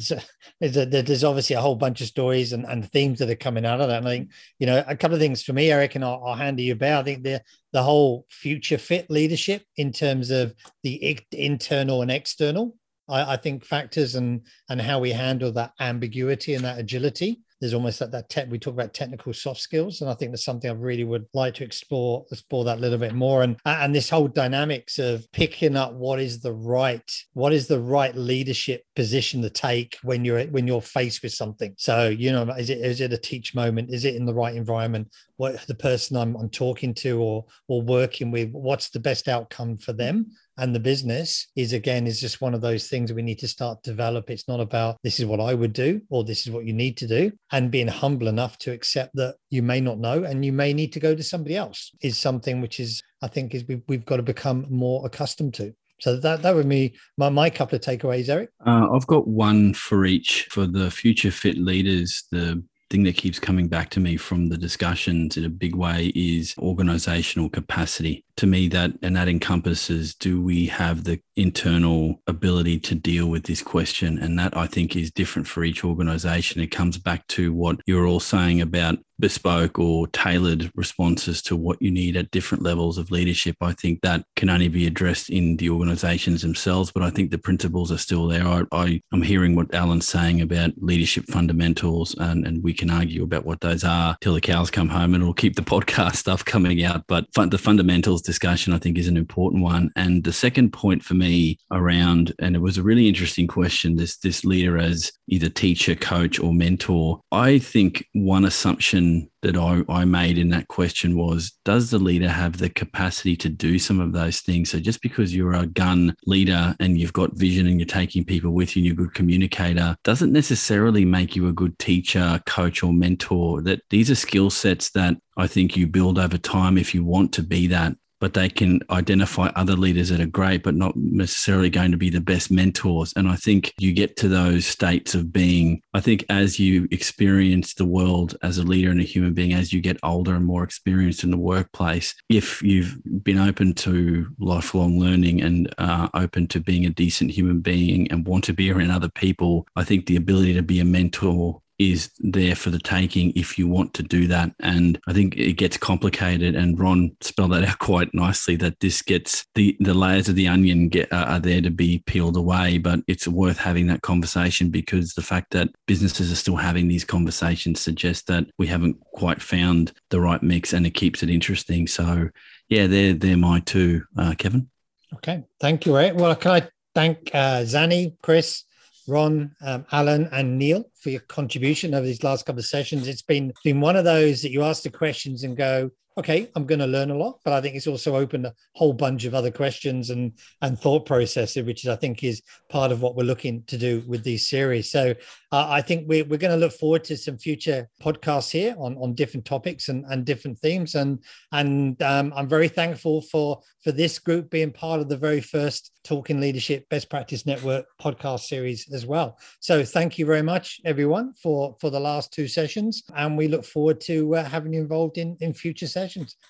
there's 0.61 0.77
a, 0.77 0.87
there's 0.87 1.25
obviously 1.25 1.57
a 1.57 1.61
whole 1.61 1.77
bunch 1.77 2.01
of 2.01 2.07
stories 2.07 2.53
and, 2.53 2.65
and 2.65 2.91
themes 2.91 3.19
that 3.19 3.31
are 3.31 3.37
coming 3.37 3.67
out 3.67 3.81
of 3.81 3.89
that. 3.89 3.99
And 3.99 4.09
I 4.09 4.11
think 4.11 4.31
you 4.59 4.67
know 4.67 4.83
a 4.87 4.97
couple 4.97 5.15
of 5.15 5.21
things 5.21 5.43
for 5.43 5.53
me, 5.53 5.71
Eric, 5.71 5.95
and 5.95 6.05
I'll, 6.05 6.23
I'll 6.25 6.35
hand 6.35 6.59
you 6.61 6.73
about. 6.73 7.03
I 7.03 7.05
think 7.05 7.25
the 7.25 7.43
the 7.73 7.83
whole 7.83 8.27
future 8.29 8.79
fit 8.79 9.11
leadership 9.11 9.63
in 9.77 9.93
terms 9.93 10.31
of 10.31 10.55
the 10.83 11.19
internal 11.33 12.03
and 12.03 12.11
external 12.11 12.75
I, 13.11 13.35
I 13.35 13.37
think 13.37 13.65
factors 13.65 14.15
and 14.15 14.43
and 14.69 14.81
how 14.81 14.99
we 14.99 15.11
handle 15.11 15.53
that 15.53 15.73
ambiguity 15.81 16.55
and 16.55 16.65
that 16.65 16.79
agility 16.79 17.41
there's 17.61 17.75
almost 17.75 17.99
that 17.99 18.11
that 18.13 18.31
tech 18.31 18.51
we 18.51 18.59
talk 18.59 18.73
about 18.73 18.95
technical 18.95 19.35
soft 19.35 19.61
skills 19.61 20.01
and 20.01 20.11
i 20.11 20.15
think 20.15 20.31
that's 20.31 20.45
something 20.45 20.71
i 20.71 20.75
really 20.75 21.05
would 21.05 21.27
like 21.35 21.55
to 21.55 21.65
explore 21.65 22.25
explore 22.31 22.65
that 22.65 22.79
a 22.79 22.81
little 22.81 22.99
bit 22.99 23.15
more. 23.15 23.43
And 23.43 23.57
and 23.65 23.95
this 23.95 24.11
whole 24.11 24.29
dynamics 24.29 24.99
of 24.99 25.31
picking 25.33 25.77
up 25.77 25.93
what 25.95 26.21
is 26.21 26.41
the 26.41 26.53
right 26.53 27.11
what 27.33 27.53
is 27.53 27.67
the 27.67 27.81
right 27.81 28.15
leadership 28.15 28.85
position 28.97 29.43
to 29.43 29.51
take 29.51 29.99
when 30.03 30.25
you're 30.25 30.45
when 30.47 30.67
you're 30.67 30.83
faced 30.83 31.23
with 31.23 31.33
something. 31.33 31.75
So 31.77 32.09
you 32.09 32.33
know 32.33 32.43
is 32.51 32.71
it 32.71 32.79
is 32.79 33.01
it 33.01 33.13
a 33.13 33.19
teach 33.19 33.55
moment? 33.55 33.93
Is 33.93 34.05
it 34.05 34.17
in 34.17 34.27
the 34.27 34.35
right 34.35 34.55
environment? 34.55 35.09
What 35.37 35.67
the 35.67 35.75
person 35.75 36.17
i'm, 36.17 36.37
I'm 36.37 36.51
talking 36.51 36.93
to 36.95 37.21
or 37.21 37.47
or 37.69 37.83
working 37.83 38.31
with 38.31 38.51
what's 38.53 38.91
the 38.91 39.01
best 39.01 39.29
outcome 39.29 39.79
for 39.79 39.93
them 39.93 40.33
and 40.61 40.75
the 40.75 40.81
business 40.81 41.49
is 41.57 41.73
again 41.73 42.07
is 42.07 42.21
just 42.21 42.41
one 42.41 42.55
of 42.55 42.61
those 42.61 42.87
things 42.87 43.13
we 43.13 43.23
need 43.23 43.39
to 43.39 43.49
start 43.49 43.83
develop 43.83 44.31
it's 44.31 44.47
not 44.47 44.61
about 44.61 44.97
this 45.03 45.19
is 45.19 45.27
what 45.27 45.41
i 45.41 45.55
would 45.55 45.73
do 45.73 46.01
or 46.11 46.23
this 46.23 46.47
is 46.47 46.53
what 46.53 46.67
you 46.67 46.73
need 46.73 46.97
to 46.97 47.09
do 47.09 47.33
and 47.51 47.71
being 47.71 47.89
humble 47.89 48.29
enough 48.29 48.59
to 48.59 48.71
accept 48.71 49.11
that 49.15 49.35
you 49.49 49.63
may 49.63 49.81
not 49.81 49.99
know 49.99 50.23
and 50.23 50.45
you 50.45 50.53
may 50.53 50.73
need 50.73 50.93
to 50.93 51.01
go 51.01 51.15
to 51.15 51.23
somebody 51.23 51.57
else 51.57 51.91
is 52.03 52.17
something 52.17 52.61
which 52.61 52.79
is 52.79 53.03
i 53.23 53.27
think 53.27 53.55
is 53.55 53.65
we've, 53.67 53.83
we've 53.89 54.07
got 54.07 54.17
to 54.17 54.23
become 54.23 54.67
more 54.69 55.05
accustomed 55.07 55.55
to 55.55 55.75
so 56.01 56.17
that 56.17 56.43
that 56.43 56.55
would 56.55 56.69
be 56.69 56.95
my, 57.19 57.29
my 57.29 57.51
couple 57.51 57.77
of 57.77 57.83
takeaways, 57.83 58.31
Eric. 58.31 58.49
Uh, 58.67 58.89
I've 58.91 59.07
got 59.07 59.29
one 59.29 59.75
for 59.75 60.07
each 60.07 60.49
for 60.51 60.67
the 60.67 60.91
future 60.91 61.31
fit 61.31 61.59
leaders. 61.59 62.25
The 62.31 62.63
thing 62.91 63.05
that 63.05 63.17
keeps 63.17 63.39
coming 63.39 63.69
back 63.69 63.89
to 63.91 64.01
me 64.01 64.17
from 64.17 64.49
the 64.49 64.59
discussions 64.59 65.37
in 65.37 65.45
a 65.45 65.49
big 65.49 65.75
way 65.75 66.13
is 66.15 66.55
organizational 66.59 67.49
capacity. 67.49 68.25
To 68.37 68.47
me, 68.47 68.69
that 68.69 68.93
and 69.03 69.17
that 69.17 69.29
encompasses 69.29 70.15
do 70.15 70.41
we 70.41 70.67
have 70.67 71.05
the 71.05 71.21
internal 71.37 72.21
ability 72.27 72.81
to 72.81 72.95
deal 72.95 73.29
with 73.29 73.45
this 73.45 73.63
question? 73.63 74.19
And 74.19 74.39
that 74.39 74.57
I 74.57 74.67
think 74.67 74.97
is 74.97 75.11
different 75.11 75.47
for 75.47 75.63
each 75.63 75.85
organization. 75.85 76.61
It 76.61 76.69
comes 76.69 76.99
back 76.99 77.27
to 77.29 77.53
what 77.53 77.81
you're 77.87 78.07
all 78.07 78.21
saying 78.21 78.61
about 78.61 78.99
bespoke 79.21 79.79
or 79.79 80.07
tailored 80.09 80.71
responses 80.75 81.43
to 81.43 81.57
what 81.57 81.81
you 81.81 81.91
need 81.91 82.17
at 82.17 82.31
different 82.31 82.63
levels 82.63 82.99
of 82.99 83.11
leadership. 83.11 83.57
I 83.61 83.73
think 83.73 84.01
that 84.01 84.25
can 84.37 84.51
only 84.51 84.69
be 84.69 84.87
addressed 84.87 85.31
in 85.31 85.57
the 85.57 85.71
organizations 85.71 86.43
themselves, 86.43 86.91
but 86.91 87.03
I 87.03 87.11
think 87.11 87.31
the 87.31 87.39
principles 87.39 87.93
are 87.93 87.99
still 87.99 88.27
there. 88.27 88.47
I, 88.47 88.63
I, 88.73 89.03
am 89.13 89.23
hearing 89.23 89.55
what 89.55 89.75
Alan's 89.75 90.09
saying 90.09 90.41
about 90.41 90.73
leadership 90.79 91.27
fundamentals, 91.27 92.15
and, 92.19 92.47
and 92.47 92.63
we 92.63 92.73
can 92.73 92.91
argue 92.91 93.23
about 93.23 93.45
what 93.45 93.61
those 93.61 93.85
are 93.85 94.17
till 94.21 94.35
the 94.35 94.41
cows 94.41 94.71
come 94.71 94.89
home, 94.89 95.15
and 95.15 95.23
it'll 95.23 95.35
keep 95.35 95.57
the 95.57 95.63
podcast 95.71 96.17
stuff 96.17 96.45
coming 96.45 96.83
out. 96.85 97.05
But 97.07 97.27
fun, 97.35 97.51
the 97.51 97.59
fundamentals 97.59 98.23
discussion, 98.23 98.73
I 98.73 98.79
think, 98.79 98.99
is 98.99 99.09
an 99.09 99.17
important 99.17 99.63
one. 99.63 99.91
And 99.97 100.25
the 100.25 100.33
second 100.33 100.73
point 100.73 101.05
for 101.05 101.15
me 101.15 101.59
around, 101.71 102.33
and 102.39 102.57
it 102.57 102.61
was 102.61 102.79
a 102.79 102.83
really 102.83 103.09
interesting 103.09 103.47
question 103.47 103.97
this, 103.97 104.17
this 104.19 104.45
leader 104.45 104.79
as 104.79 105.13
either 105.29 105.49
teacher, 105.49 105.95
coach, 105.95 106.39
or 106.41 106.53
mentor. 106.53 107.21
I 107.33 107.59
think 107.59 108.07
one 108.13 108.45
assumption 108.45 109.10
that 109.43 109.57
I, 109.57 109.83
I 109.89 110.05
made 110.05 110.39
in 110.39 110.51
that 110.51 110.69
question 110.69 111.17
was 111.17 111.53
Does 111.65 111.91
the 111.91 111.99
leader 111.99 112.29
have 112.29 112.59
the 112.59 112.69
capacity 112.69 113.37
to 113.37 113.49
do 113.49 113.79
some 113.79 114.01
of 114.01 114.13
those 114.13 114.41
things? 114.41 114.71
So, 114.71 114.79
just 114.79 115.01
because 115.03 115.35
you're 115.35 115.55
a 115.55 115.67
gun 115.67 116.15
leader 116.27 116.75
and 116.81 116.99
you've 116.99 117.13
got 117.13 117.37
vision 117.37 117.67
and 117.67 117.79
you're 117.79 117.87
taking 117.87 118.25
people 118.25 118.53
with 118.53 118.77
you 118.77 118.81
and 118.81 118.87
you're 118.87 119.05
a 119.05 119.07
good 119.07 119.15
communicator, 119.15 119.97
doesn't 120.05 120.33
necessarily 120.33 121.05
make 121.05 121.35
you 121.35 121.49
a 121.49 121.53
good 121.53 121.79
teacher, 121.79 122.41
coach, 122.47 122.83
or 122.83 122.93
mentor. 122.93 123.63
That 123.63 123.83
these 123.91 124.11
are 124.11 124.17
skill 124.17 124.51
sets 124.51 124.91
that 124.91 125.17
I 125.37 125.47
think 125.47 125.77
you 125.77 125.87
build 125.87 126.19
over 126.19 126.39
time 126.39 126.77
if 126.77 126.95
you 126.95 127.05
want 127.05 127.33
to 127.35 127.43
be 127.43 127.67
that 127.69 127.95
but 128.21 128.35
they 128.35 128.49
can 128.49 128.81
identify 128.91 129.49
other 129.57 129.75
leaders 129.75 130.11
that 130.11 130.21
are 130.21 130.27
great, 130.27 130.63
but 130.63 130.75
not 130.75 130.95
necessarily 130.97 131.71
going 131.71 131.91
to 131.91 131.97
be 131.97 132.11
the 132.11 132.21
best 132.21 132.51
mentors. 132.51 133.13
And 133.17 133.29
I 133.29 133.37
think 133.37 133.73
you 133.79 133.93
get 133.93 134.17
to 134.19 134.29
those 134.29 134.67
states 134.67 135.15
of 135.15 135.33
being, 135.33 135.83
I 135.95 136.01
think, 136.01 136.25
as 136.29 136.61
you 136.61 136.87
experience 136.91 137.75
the 137.75 137.87
world 137.87 138.37
as 138.43 138.59
a 138.59 138.63
leader 138.63 138.91
and 138.91 139.01
a 139.01 139.05
human 139.05 139.35
being, 139.35 139.55
as 139.55 139.73
you 139.73 139.81
get 139.81 139.99
older 140.03 140.35
and 140.35 140.45
more 140.45 140.63
experienced 140.63 141.25
in 141.25 141.31
the 141.31 141.39
workplace, 141.39 142.15
if 142.29 142.63
you've 142.63 142.99
been 143.25 143.39
open 143.39 143.73
to 143.75 144.27
lifelong 144.39 145.01
learning 145.01 145.41
and 145.41 145.75
uh, 145.79 146.09
open 146.15 146.47
to 146.49 146.61
being 146.61 146.85
a 146.85 146.91
decent 146.91 147.31
human 147.31 147.61
being 147.61 148.11
and 148.13 148.27
want 148.27 148.45
to 148.45 148.53
be 148.53 148.71
around 148.71 148.91
other 148.91 149.09
people, 149.09 149.67
I 149.77 149.85
think 149.85 150.07
the 150.07 150.17
ability 150.17 150.55
to 150.55 150.63
be 150.63 150.81
a 150.81 150.85
mentor 150.85 151.63
is 151.81 152.11
there 152.19 152.55
for 152.55 152.69
the 152.69 152.79
taking 152.79 153.33
if 153.35 153.59
you 153.59 153.67
want 153.67 153.95
to 153.95 154.03
do 154.03 154.27
that. 154.27 154.55
And 154.61 155.01
I 155.09 155.15
think 155.15 155.35
it 155.39 155.55
gets 155.55 155.79
complicated. 155.79 156.55
And 156.55 156.79
Ron 156.79 157.17
spelled 157.23 157.53
that 157.53 157.65
out 157.69 157.79
quite 157.79 158.13
nicely 158.13 158.55
that 158.57 158.79
this 158.81 159.01
gets 159.01 159.47
the, 159.55 159.75
the 159.81 159.95
layers 159.95 160.29
of 160.29 160.35
the 160.35 160.47
onion 160.47 160.91
get, 160.91 161.11
uh, 161.11 161.25
are 161.27 161.41
there 161.41 161.63
to 161.63 161.71
be 161.71 162.03
peeled 162.05 162.37
away. 162.37 162.77
But 162.77 163.01
it's 163.09 163.27
worth 163.27 163.57
having 163.57 163.87
that 163.87 164.03
conversation 164.03 164.69
because 164.69 165.15
the 165.15 165.23
fact 165.23 165.53
that 165.53 165.71
businesses 165.87 166.31
are 166.31 166.37
still 166.37 166.57
having 166.57 166.87
these 166.87 167.05
conversations 167.05 167.81
suggests 167.81 168.25
that 168.25 168.45
we 168.59 168.67
haven't 168.67 169.01
quite 169.15 169.41
found 169.41 169.93
the 170.11 170.21
right 170.21 170.43
mix 170.43 170.75
and 170.75 170.87
it 170.87 170.91
keeps 170.91 171.23
it 171.23 171.31
interesting. 171.31 171.87
So, 171.87 172.29
yeah, 172.69 172.89
they're, 172.89 173.15
they're 173.15 173.39
my 173.39 173.61
two, 173.61 174.05
uh, 174.19 174.35
Kevin. 174.37 174.69
Okay. 175.15 175.45
Thank 175.59 175.87
you, 175.87 175.97
Ray. 175.97 176.13
Well, 176.13 176.37
can 176.37 176.51
I 176.51 176.69
thank 176.95 177.31
uh, 177.33 177.63
Zanny, 177.63 178.17
Chris, 178.23 178.65
Ron, 179.11 179.55
um, 179.63 179.85
Alan, 179.93 180.29
and 180.33 180.59
Neil 180.59 180.85
for 181.01 181.11
your 181.11 181.21
contribution 181.23 181.95
over 181.95 182.07
these 182.07 182.23
last 182.23 182.47
couple 182.47 182.61
of 182.61 182.67
sessions. 182.67 183.09
It's 183.09 183.23
been 183.23 183.53
been 183.65 183.81
one 183.81 183.97
of 183.97 184.05
those 184.05 184.43
that 184.43 184.53
you 184.53 184.63
ask 184.63 184.83
the 184.83 184.91
questions 184.91 185.45
and 185.45 185.57
go, 185.57 185.91
okay, 186.21 186.51
I'm 186.55 186.67
going 186.67 186.79
to 186.79 186.87
learn 186.87 187.11
a 187.11 187.17
lot, 187.17 187.41
but 187.45 187.53
I 187.53 187.61
think 187.61 187.75
it's 187.75 187.87
also 187.87 188.15
opened 188.15 188.47
a 188.47 188.55
whole 188.75 188.93
bunch 188.93 189.25
of 189.25 189.35
other 189.35 189.51
questions 189.51 190.11
and 190.11 190.33
and 190.63 190.79
thought 190.79 191.07
processes, 191.07 191.65
which 191.65 191.85
is, 191.85 191.89
I 191.89 191.97
think 191.97 192.23
is 192.23 192.43
part 192.69 192.93
of 192.93 193.01
what 193.03 193.17
we're 193.17 193.25
looking 193.25 193.65
to 193.65 193.77
do 193.77 194.03
with 194.07 194.23
these 194.23 194.49
series. 194.49 194.91
So 194.91 195.15
uh, 195.53 195.67
I 195.69 195.81
think 195.83 196.09
we're, 196.09 196.25
we're 196.25 196.39
going 196.39 196.59
to 196.59 196.65
look 196.65 196.73
forward 196.73 197.05
to 197.05 197.17
some 197.17 197.39
future 197.39 197.89
podcasts 198.01 198.51
here 198.51 198.75
on, 198.79 198.97
on 198.99 199.15
different 199.15 199.47
topics 199.47 199.89
and, 199.89 200.05
and 200.11 200.25
different 200.25 200.59
themes. 200.59 200.95
And 200.95 201.19
and 201.53 202.01
um, 202.03 202.33
I'm 202.37 202.49
very 202.49 202.69
thankful 202.69 203.23
for 203.23 203.61
for 203.83 203.93
this 203.93 204.19
group 204.19 204.51
being 204.51 204.73
part 204.73 205.01
of 205.01 205.09
the 205.09 205.17
very 205.17 205.41
first 205.41 205.93
Talking 206.05 206.41
Leadership 206.41 206.89
Best 206.89 207.09
Practice 207.11 207.47
Network 207.47 207.87
podcast 208.01 208.41
series 208.41 208.91
as 208.93 209.07
well. 209.07 209.39
So 209.61 209.85
thank 209.85 210.19
you 210.19 210.27
very 210.27 210.43
much, 210.43 210.81
everyone, 210.85 211.33
for 211.43 211.77
for 211.81 211.91
the 211.91 212.01
last 212.01 212.33
two 212.33 212.49
sessions, 212.49 213.03
and 213.17 213.37
we 213.37 213.49
look 213.49 213.65
forward 213.65 214.01
to 214.03 214.37
uh, 214.37 214.45
having 214.45 214.73
you 214.75 214.81
involved 214.81 215.19
in 215.19 215.37
in 215.41 215.53
future 215.53 215.87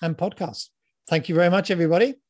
and 0.01 0.17
podcasts. 0.17 0.69
Thank 1.07 1.29
you 1.29 1.35
very 1.35 1.49
much, 1.49 1.71
everybody. 1.71 2.21